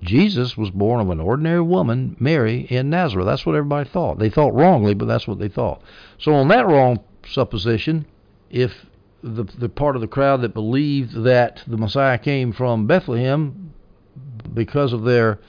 Jesus 0.02 0.58
was 0.58 0.72
born 0.72 1.02
of 1.02 1.12
an 1.12 1.20
ordinary 1.20 1.62
woman, 1.62 2.16
Mary, 2.20 2.62
in 2.62 2.90
Nazareth. 2.90 3.28
That's 3.28 3.46
what 3.46 3.56
everybody 3.56 3.88
thought. 3.88 4.18
They 4.18 4.32
thought 4.32 4.56
wrongly, 4.56 4.96
but 4.96 5.06
that's 5.06 5.28
what 5.28 5.38
they 5.38 5.50
thought. 5.50 5.84
So, 6.18 6.34
on 6.34 6.48
that 6.48 6.66
wrong 6.66 7.00
supposition, 7.28 8.08
if 8.50 8.88
the 9.24 9.46
the 9.58 9.70
part 9.70 9.96
of 9.96 10.02
the 10.02 10.08
crowd 10.08 10.42
that 10.42 10.54
believed 10.54 11.24
that 11.24 11.64
the 11.66 11.78
Messiah 11.78 12.18
came 12.18 12.52
from 12.52 12.86
Bethlehem 12.86 13.74
because 14.54 14.94
of 14.94 15.04
their 15.04 15.40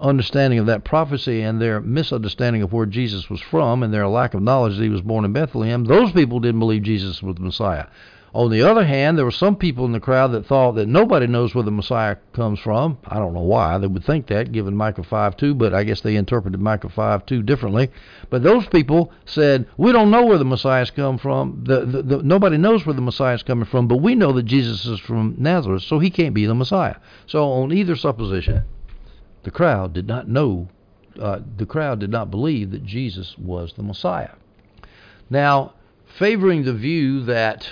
understanding 0.00 0.58
of 0.58 0.66
that 0.66 0.84
prophecy 0.84 1.42
and 1.42 1.60
their 1.60 1.80
misunderstanding 1.80 2.62
of 2.62 2.72
where 2.72 2.86
Jesus 2.86 3.28
was 3.28 3.40
from 3.40 3.82
and 3.82 3.92
their 3.92 4.06
lack 4.06 4.34
of 4.34 4.42
knowledge 4.42 4.76
that 4.76 4.82
he 4.82 4.88
was 4.88 5.00
born 5.00 5.24
in 5.24 5.32
Bethlehem, 5.32 5.84
those 5.84 6.12
people 6.12 6.38
didn't 6.38 6.60
believe 6.60 6.82
Jesus 6.82 7.22
was 7.22 7.34
the 7.36 7.40
Messiah. 7.40 7.86
On 8.36 8.50
the 8.50 8.60
other 8.60 8.84
hand, 8.84 9.16
there 9.16 9.24
were 9.24 9.30
some 9.30 9.56
people 9.56 9.86
in 9.86 9.92
the 9.92 9.98
crowd 9.98 10.32
that 10.32 10.44
thought 10.44 10.72
that 10.72 10.88
nobody 10.88 11.26
knows 11.26 11.54
where 11.54 11.64
the 11.64 11.70
Messiah 11.70 12.16
comes 12.34 12.60
from. 12.60 12.98
I 13.06 13.14
don't 13.14 13.32
know 13.32 13.40
why 13.40 13.78
they 13.78 13.86
would 13.86 14.04
think 14.04 14.26
that, 14.26 14.52
given 14.52 14.76
Micah 14.76 15.04
5 15.04 15.38
2, 15.38 15.54
but 15.54 15.72
I 15.72 15.84
guess 15.84 16.02
they 16.02 16.16
interpreted 16.16 16.60
Micah 16.60 16.90
5 16.90 17.24
2 17.24 17.42
differently. 17.42 17.90
But 18.28 18.42
those 18.42 18.66
people 18.66 19.10
said, 19.24 19.66
We 19.78 19.90
don't 19.90 20.10
know 20.10 20.26
where 20.26 20.36
the 20.36 20.44
Messiah's 20.44 20.90
come 20.90 21.16
from. 21.16 21.64
The, 21.64 21.86
the, 21.86 22.02
the, 22.02 22.22
nobody 22.22 22.58
knows 22.58 22.84
where 22.84 22.94
the 22.94 23.00
Messiah's 23.00 23.42
coming 23.42 23.64
from, 23.64 23.88
but 23.88 24.02
we 24.02 24.14
know 24.14 24.32
that 24.32 24.42
Jesus 24.42 24.84
is 24.84 25.00
from 25.00 25.36
Nazareth, 25.38 25.84
so 25.84 25.98
he 25.98 26.10
can't 26.10 26.34
be 26.34 26.44
the 26.44 26.54
Messiah. 26.54 26.96
So, 27.24 27.48
on 27.48 27.72
either 27.72 27.96
supposition, 27.96 28.64
the 29.44 29.50
crowd 29.50 29.94
did 29.94 30.06
not 30.06 30.28
know, 30.28 30.68
uh, 31.18 31.40
the 31.56 31.64
crowd 31.64 32.00
did 32.00 32.10
not 32.10 32.30
believe 32.30 32.70
that 32.72 32.84
Jesus 32.84 33.34
was 33.38 33.72
the 33.72 33.82
Messiah. 33.82 34.32
Now, 35.30 35.72
favoring 36.18 36.64
the 36.64 36.74
view 36.74 37.24
that 37.24 37.66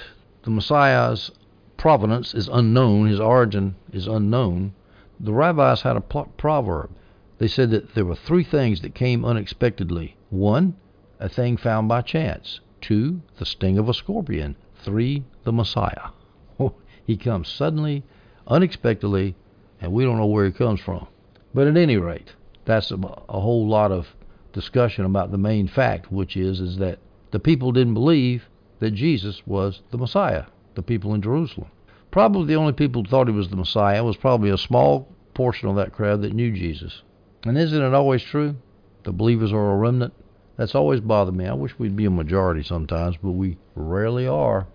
the 0.45 0.51
Messiah's 0.51 1.31
provenance 1.79 2.35
is 2.35 2.49
unknown, 2.49 3.07
his 3.07 3.19
origin 3.19 3.75
is 3.93 4.07
unknown, 4.07 4.75
the 5.19 5.33
rabbis 5.33 5.81
had 5.81 5.97
a 5.97 6.01
proverb. 6.01 6.91
They 7.39 7.49
said 7.49 7.71
that 7.71 7.95
there 7.95 8.05
were 8.05 8.15
three 8.15 8.45
things 8.45 8.83
that 8.83 8.95
came 8.95 9.25
unexpectedly. 9.25 10.17
One, 10.29 10.77
a 11.19 11.31
thing 11.31 11.57
found 11.57 11.89
by 11.89 12.03
chance. 12.03 12.61
Two, 12.83 13.23
the 13.39 13.47
sting 13.47 13.79
of 13.79 13.89
a 13.89 13.95
scorpion. 13.95 14.57
Three, 14.75 15.25
the 15.45 15.53
Messiah. 15.53 16.11
he 17.07 17.17
comes 17.17 17.49
suddenly, 17.49 18.05
unexpectedly, 18.47 19.37
and 19.81 19.93
we 19.93 20.05
don't 20.05 20.19
know 20.19 20.27
where 20.27 20.45
he 20.45 20.53
comes 20.53 20.81
from. 20.81 21.07
But 21.55 21.69
at 21.69 21.77
any 21.79 21.97
rate, 21.97 22.35
that's 22.67 22.91
a, 22.91 22.97
a 22.97 23.41
whole 23.41 23.67
lot 23.67 23.93
of 23.93 24.15
discussion 24.53 25.07
about 25.07 25.31
the 25.31 25.39
main 25.39 25.69
fact, 25.69 26.13
which 26.13 26.37
is 26.37 26.61
is 26.61 26.77
that 26.79 26.99
the 27.31 27.41
people 27.41 27.73
didn't 27.73 27.95
believe 27.95 28.47
that 28.85 28.92
Jesus 28.92 29.40
was 29.47 29.81
the 29.92 29.97
Messiah. 29.97 30.44
The 30.75 30.83
people 30.83 31.14
in 31.14 31.23
Jerusalem. 31.23 31.68
Probably 32.11 32.47
the 32.47 32.61
only 32.61 32.75
people 32.75 33.03
who 33.03 33.09
thought 33.09 33.29
he 33.29 33.33
was 33.33 33.49
the 33.49 33.57
Messiah 33.57 34.05
was 34.05 34.18
probably 34.18 34.51
a 34.51 34.59
small 34.59 35.09
portion 35.33 35.70
of 35.70 35.77
that 35.77 35.94
crowd 35.94 36.20
that 36.20 36.35
knew 36.35 36.53
Jesus. 36.53 37.01
And 37.44 37.57
isn't 37.57 37.81
it 37.81 37.94
always 37.94 38.23
true? 38.23 38.57
The 39.05 39.12
believers 39.12 39.55
are 39.55 39.73
a 39.73 39.77
remnant. 39.77 40.12
That's 40.59 40.75
always 40.75 41.01
bothered 41.01 41.35
me. 41.35 41.47
I 41.47 41.55
wish 41.55 41.79
we'd 41.79 41.97
be 41.97 42.05
a 42.05 42.11
majority 42.11 42.62
sometimes, 42.62 43.16
but 43.23 43.31
we 43.31 43.57
rarely 43.75 44.27
are. 44.27 44.66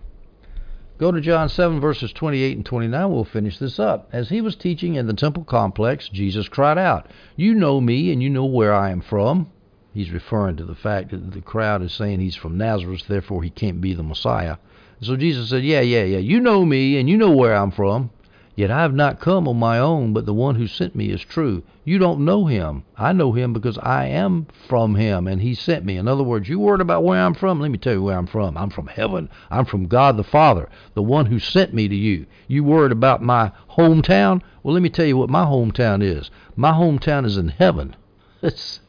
Go 0.98 1.12
to 1.12 1.22
John 1.22 1.48
7, 1.48 1.80
verses 1.80 2.12
28 2.12 2.58
and 2.58 2.66
29. 2.66 3.12
We'll 3.12 3.24
finish 3.26 3.60
this 3.60 3.78
up. 3.78 4.10
As 4.12 4.30
he 4.30 4.42
was 4.42 4.56
teaching 4.56 4.96
in 4.96 5.06
the 5.06 5.14
temple 5.14 5.44
complex, 5.44 6.10
Jesus 6.10 6.50
cried 6.50 6.80
out, 6.80 7.06
You 7.36 7.54
know 7.54 7.80
me, 7.80 8.12
and 8.12 8.24
you 8.24 8.32
know 8.32 8.46
where 8.46 8.74
I 8.74 8.90
am 8.90 9.02
from. 9.02 9.52
He's 10.00 10.12
referring 10.12 10.56
to 10.56 10.64
the 10.64 10.76
fact 10.76 11.12
that 11.12 11.34
the 11.34 11.42
crowd 11.42 11.82
is 11.82 11.92
saying 11.92 12.22
he's 12.22 12.38
from 12.38 12.58
Nazareth, 12.58 13.06
therefore 13.10 13.44
he 13.44 13.50
can't 13.50 13.82
be 13.82 13.94
the 13.94 14.02
Messiah. 14.02 14.56
So 15.02 15.18
Jesus 15.18 15.50
said, 15.50 15.66
Yeah, 15.66 15.82
yeah, 15.82 16.06
yeah, 16.06 16.20
you 16.20 16.40
know 16.40 16.64
me, 16.64 16.98
and 16.98 17.10
you 17.10 17.18
know 17.18 17.32
where 17.32 17.54
I'm 17.54 17.70
from. 17.70 18.10
Yet 18.56 18.72
I 18.72 18.82
have 18.82 18.94
not 18.94 19.20
come 19.20 19.46
on 19.46 19.58
my 19.58 19.78
own, 19.78 20.14
but 20.14 20.26
the 20.26 20.34
one 20.34 20.56
who 20.56 20.68
sent 20.68 20.96
me 20.96 21.10
is 21.10 21.20
true. 21.20 21.64
You 21.84 21.98
don't 21.98 22.24
know 22.24 22.46
him. 22.46 22.86
I 22.96 23.12
know 23.12 23.34
him 23.34 23.52
because 23.52 23.78
I 23.80 24.06
am 24.06 24.48
from 24.70 24.96
him, 24.96 25.28
and 25.28 25.42
he 25.42 25.54
sent 25.54 25.84
me. 25.84 25.98
In 25.98 26.08
other 26.08 26.24
words, 26.24 26.48
you 26.48 26.60
worried 26.62 26.80
about 26.80 27.04
where 27.04 27.20
I'm 27.20 27.34
from? 27.34 27.60
Let 27.60 27.70
me 27.70 27.78
tell 27.78 27.92
you 27.92 28.04
where 28.04 28.18
I'm 28.18 28.26
from. 28.26 28.56
I'm 28.56 28.70
from 28.70 28.88
heaven. 28.88 29.28
I'm 29.52 29.66
from 29.66 29.88
God 29.88 30.16
the 30.16 30.24
Father, 30.24 30.70
the 30.94 31.04
one 31.04 31.26
who 31.26 31.40
sent 31.40 31.74
me 31.74 31.90
to 31.90 31.96
you. 31.96 32.26
You 32.48 32.64
worried 32.64 32.94
about 32.94 33.22
my 33.22 33.52
hometown? 33.72 34.44
Well, 34.64 34.76
let 34.76 34.82
me 34.82 34.90
tell 34.90 35.06
you 35.06 35.18
what 35.18 35.30
my 35.30 35.44
hometown 35.44 36.02
is. 36.02 36.32
My 36.56 36.72
hometown 36.72 37.26
is 37.26 37.36
in 37.36 37.50
heaven. 37.50 37.98
It's, 38.42 38.80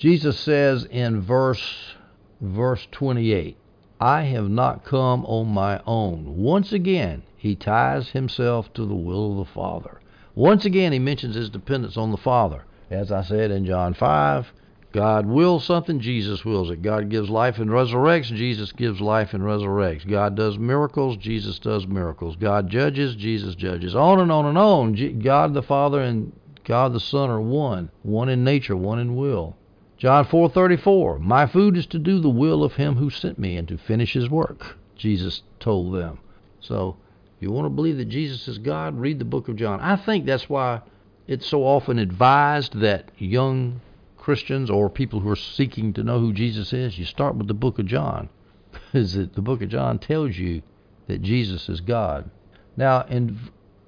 Jesus 0.00 0.40
says 0.40 0.86
in 0.86 1.20
verse 1.20 1.92
verse 2.40 2.88
28, 2.90 3.58
I 4.00 4.22
have 4.22 4.48
not 4.48 4.82
come 4.82 5.26
on 5.26 5.48
my 5.48 5.82
own. 5.86 6.38
Once 6.38 6.72
again, 6.72 7.22
he 7.36 7.54
ties 7.54 8.08
himself 8.08 8.72
to 8.72 8.86
the 8.86 8.94
will 8.94 9.32
of 9.32 9.46
the 9.46 9.52
Father. 9.52 10.00
Once 10.34 10.64
again, 10.64 10.92
he 10.92 10.98
mentions 10.98 11.34
his 11.34 11.50
dependence 11.50 11.98
on 11.98 12.12
the 12.12 12.16
Father. 12.16 12.64
As 12.88 13.12
I 13.12 13.20
said 13.22 13.50
in 13.50 13.66
John 13.66 13.92
5, 13.92 14.50
God 14.92 15.26
wills 15.26 15.66
something, 15.66 16.00
Jesus 16.00 16.46
wills 16.46 16.70
it. 16.70 16.80
God 16.80 17.10
gives 17.10 17.28
life 17.28 17.58
and 17.58 17.68
resurrects, 17.68 18.34
Jesus 18.34 18.72
gives 18.72 19.02
life 19.02 19.34
and 19.34 19.42
resurrects. 19.42 20.08
God 20.08 20.34
does 20.34 20.58
miracles, 20.58 21.18
Jesus 21.18 21.58
does 21.58 21.86
miracles. 21.86 22.36
God 22.36 22.70
judges, 22.70 23.16
Jesus 23.16 23.54
judges. 23.54 23.94
On 23.94 24.18
and 24.18 24.32
on 24.32 24.46
and 24.46 24.56
on. 24.56 25.18
God 25.18 25.52
the 25.52 25.62
Father 25.62 26.00
and 26.00 26.32
God 26.64 26.94
the 26.94 27.00
Son 27.00 27.28
are 27.28 27.40
one, 27.42 27.90
one 28.02 28.30
in 28.30 28.44
nature, 28.44 28.78
one 28.78 28.98
in 28.98 29.14
will. 29.14 29.58
John 30.00 30.24
4:34 30.24 31.18
My 31.18 31.44
food 31.44 31.76
is 31.76 31.84
to 31.88 31.98
do 31.98 32.20
the 32.20 32.30
will 32.30 32.64
of 32.64 32.76
him 32.76 32.96
who 32.96 33.10
sent 33.10 33.38
me 33.38 33.58
and 33.58 33.68
to 33.68 33.76
finish 33.76 34.14
his 34.14 34.30
work. 34.30 34.78
Jesus 34.96 35.42
told 35.58 35.94
them. 35.94 36.20
So 36.58 36.96
if 37.36 37.42
you 37.42 37.50
want 37.52 37.66
to 37.66 37.70
believe 37.70 37.98
that 37.98 38.06
Jesus 38.06 38.48
is 38.48 38.56
God, 38.56 38.98
read 38.98 39.18
the 39.18 39.26
book 39.26 39.46
of 39.48 39.56
John. 39.56 39.78
I 39.80 39.96
think 39.96 40.24
that's 40.24 40.48
why 40.48 40.80
it's 41.26 41.46
so 41.46 41.64
often 41.64 41.98
advised 41.98 42.80
that 42.80 43.10
young 43.18 43.82
Christians 44.16 44.70
or 44.70 44.88
people 44.88 45.20
who 45.20 45.28
are 45.28 45.36
seeking 45.36 45.92
to 45.92 46.02
know 46.02 46.18
who 46.18 46.32
Jesus 46.32 46.72
is, 46.72 46.98
you 46.98 47.04
start 47.04 47.36
with 47.36 47.46
the 47.46 47.52
book 47.52 47.78
of 47.78 47.84
John. 47.84 48.30
Because 48.72 49.12
the 49.12 49.42
book 49.42 49.60
of 49.60 49.68
John 49.68 49.98
tells 49.98 50.38
you 50.38 50.62
that 51.08 51.20
Jesus 51.20 51.68
is 51.68 51.82
God. 51.82 52.30
Now, 52.74 53.04
and 53.06 53.36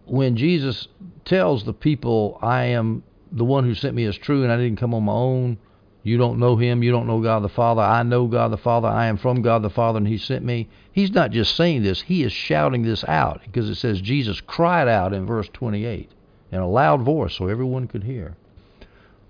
when 0.05 0.37
Jesus 0.37 0.89
tells 1.25 1.65
the 1.65 1.73
people, 1.73 2.39
I 2.43 2.65
am 2.65 3.03
the 3.31 3.47
one 3.47 3.65
who 3.65 3.75
sent 3.75 3.95
me 3.95 4.05
is 4.05 4.19
true 4.19 4.43
and 4.43 4.53
I 4.53 4.59
didn't 4.59 4.79
come 4.79 4.93
on 4.93 5.05
my 5.05 5.13
own, 5.13 5.57
you 6.05 6.19
don't 6.19 6.39
know 6.39 6.57
him. 6.57 6.83
You 6.83 6.91
don't 6.91 7.07
know 7.07 7.21
God 7.21 7.43
the 7.43 7.49
Father. 7.49 7.83
I 7.83 8.03
know 8.03 8.27
God 8.27 8.51
the 8.51 8.57
Father. 8.57 8.89
I 8.89 9.07
am 9.07 9.17
from 9.17 9.43
God 9.43 9.63
the 9.63 9.71
Father, 9.71 9.99
and 9.99 10.09
he 10.09 10.19
sent 10.19 10.45
me. 10.45 10.69
He's 10.91 11.13
not 11.13 11.31
just 11.31 11.57
saying 11.57 11.83
this, 11.83 12.03
he 12.03 12.25
is 12.25 12.33
shouting 12.33 12.83
this 12.83 13.05
out 13.05 13.41
because 13.45 13.69
it 13.69 13.77
says 13.77 14.01
Jesus 14.01 14.41
cried 14.41 14.89
out 14.89 15.13
in 15.13 15.27
verse 15.27 15.49
28 15.53 16.11
in 16.51 16.59
a 16.59 16.69
loud 16.69 17.03
voice 17.03 17.35
so 17.35 17.47
everyone 17.47 17.87
could 17.87 18.05
hear. 18.05 18.37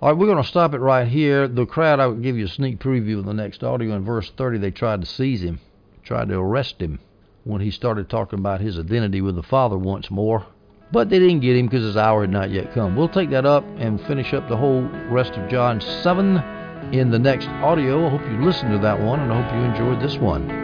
All 0.01 0.09
right, 0.09 0.19
we're 0.19 0.27
going 0.27 0.43
to 0.43 0.49
stop 0.49 0.75
it 0.75 0.79
right 0.79 1.07
here. 1.07 1.47
The 1.47 1.67
crowd, 1.67 2.01
I 2.01 2.07
will 2.07 2.17
give 2.17 2.37
you 2.37 2.47
a 2.47 2.49
sneak 2.49 2.81
preview 2.81 3.19
of 3.19 3.27
the 3.27 3.35
next 3.35 3.63
audio. 3.63 3.95
In 3.95 4.05
verse 4.05 4.33
30, 4.37 4.59
they 4.59 4.73
tried 4.73 5.03
to 5.03 5.07
seize 5.07 5.43
him, 5.43 5.61
tried 6.03 6.29
to 6.29 6.39
arrest 6.39 6.81
him 6.81 6.99
when 7.45 7.61
he 7.61 7.71
started 7.71 8.09
talking 8.09 8.39
about 8.39 8.61
his 8.61 8.79
identity 8.79 9.21
with 9.21 9.37
the 9.37 9.43
Father 9.43 9.79
once 9.79 10.11
more. 10.11 10.47
But 10.91 11.09
they 11.09 11.19
didn't 11.19 11.41
get 11.41 11.57
him 11.57 11.67
because 11.67 11.85
his 11.85 11.97
hour 11.97 12.23
had 12.23 12.31
not 12.31 12.51
yet 12.51 12.75
come. 12.75 12.97
We'll 12.97 13.09
take 13.09 13.31
that 13.31 13.47
up 13.47 13.65
and 13.77 14.01
finish 14.01 14.35
up 14.35 14.49
the 14.49 14.57
whole 14.57 14.83
rest 15.09 15.35
of 15.35 15.49
John 15.49 15.81
7 15.81 16.62
in 16.91 17.11
the 17.11 17.19
next 17.19 17.49
audio. 17.49 18.07
I 18.07 18.11
hope 18.11 18.23
you 18.23 18.45
listened 18.45 18.73
to 18.73 18.79
that 18.79 19.01
one 19.01 19.21
and 19.21 19.33
I 19.33 19.43
hope 19.43 19.55
you 19.55 19.63
enjoyed 19.63 20.01
this 20.03 20.19
one. 20.19 20.62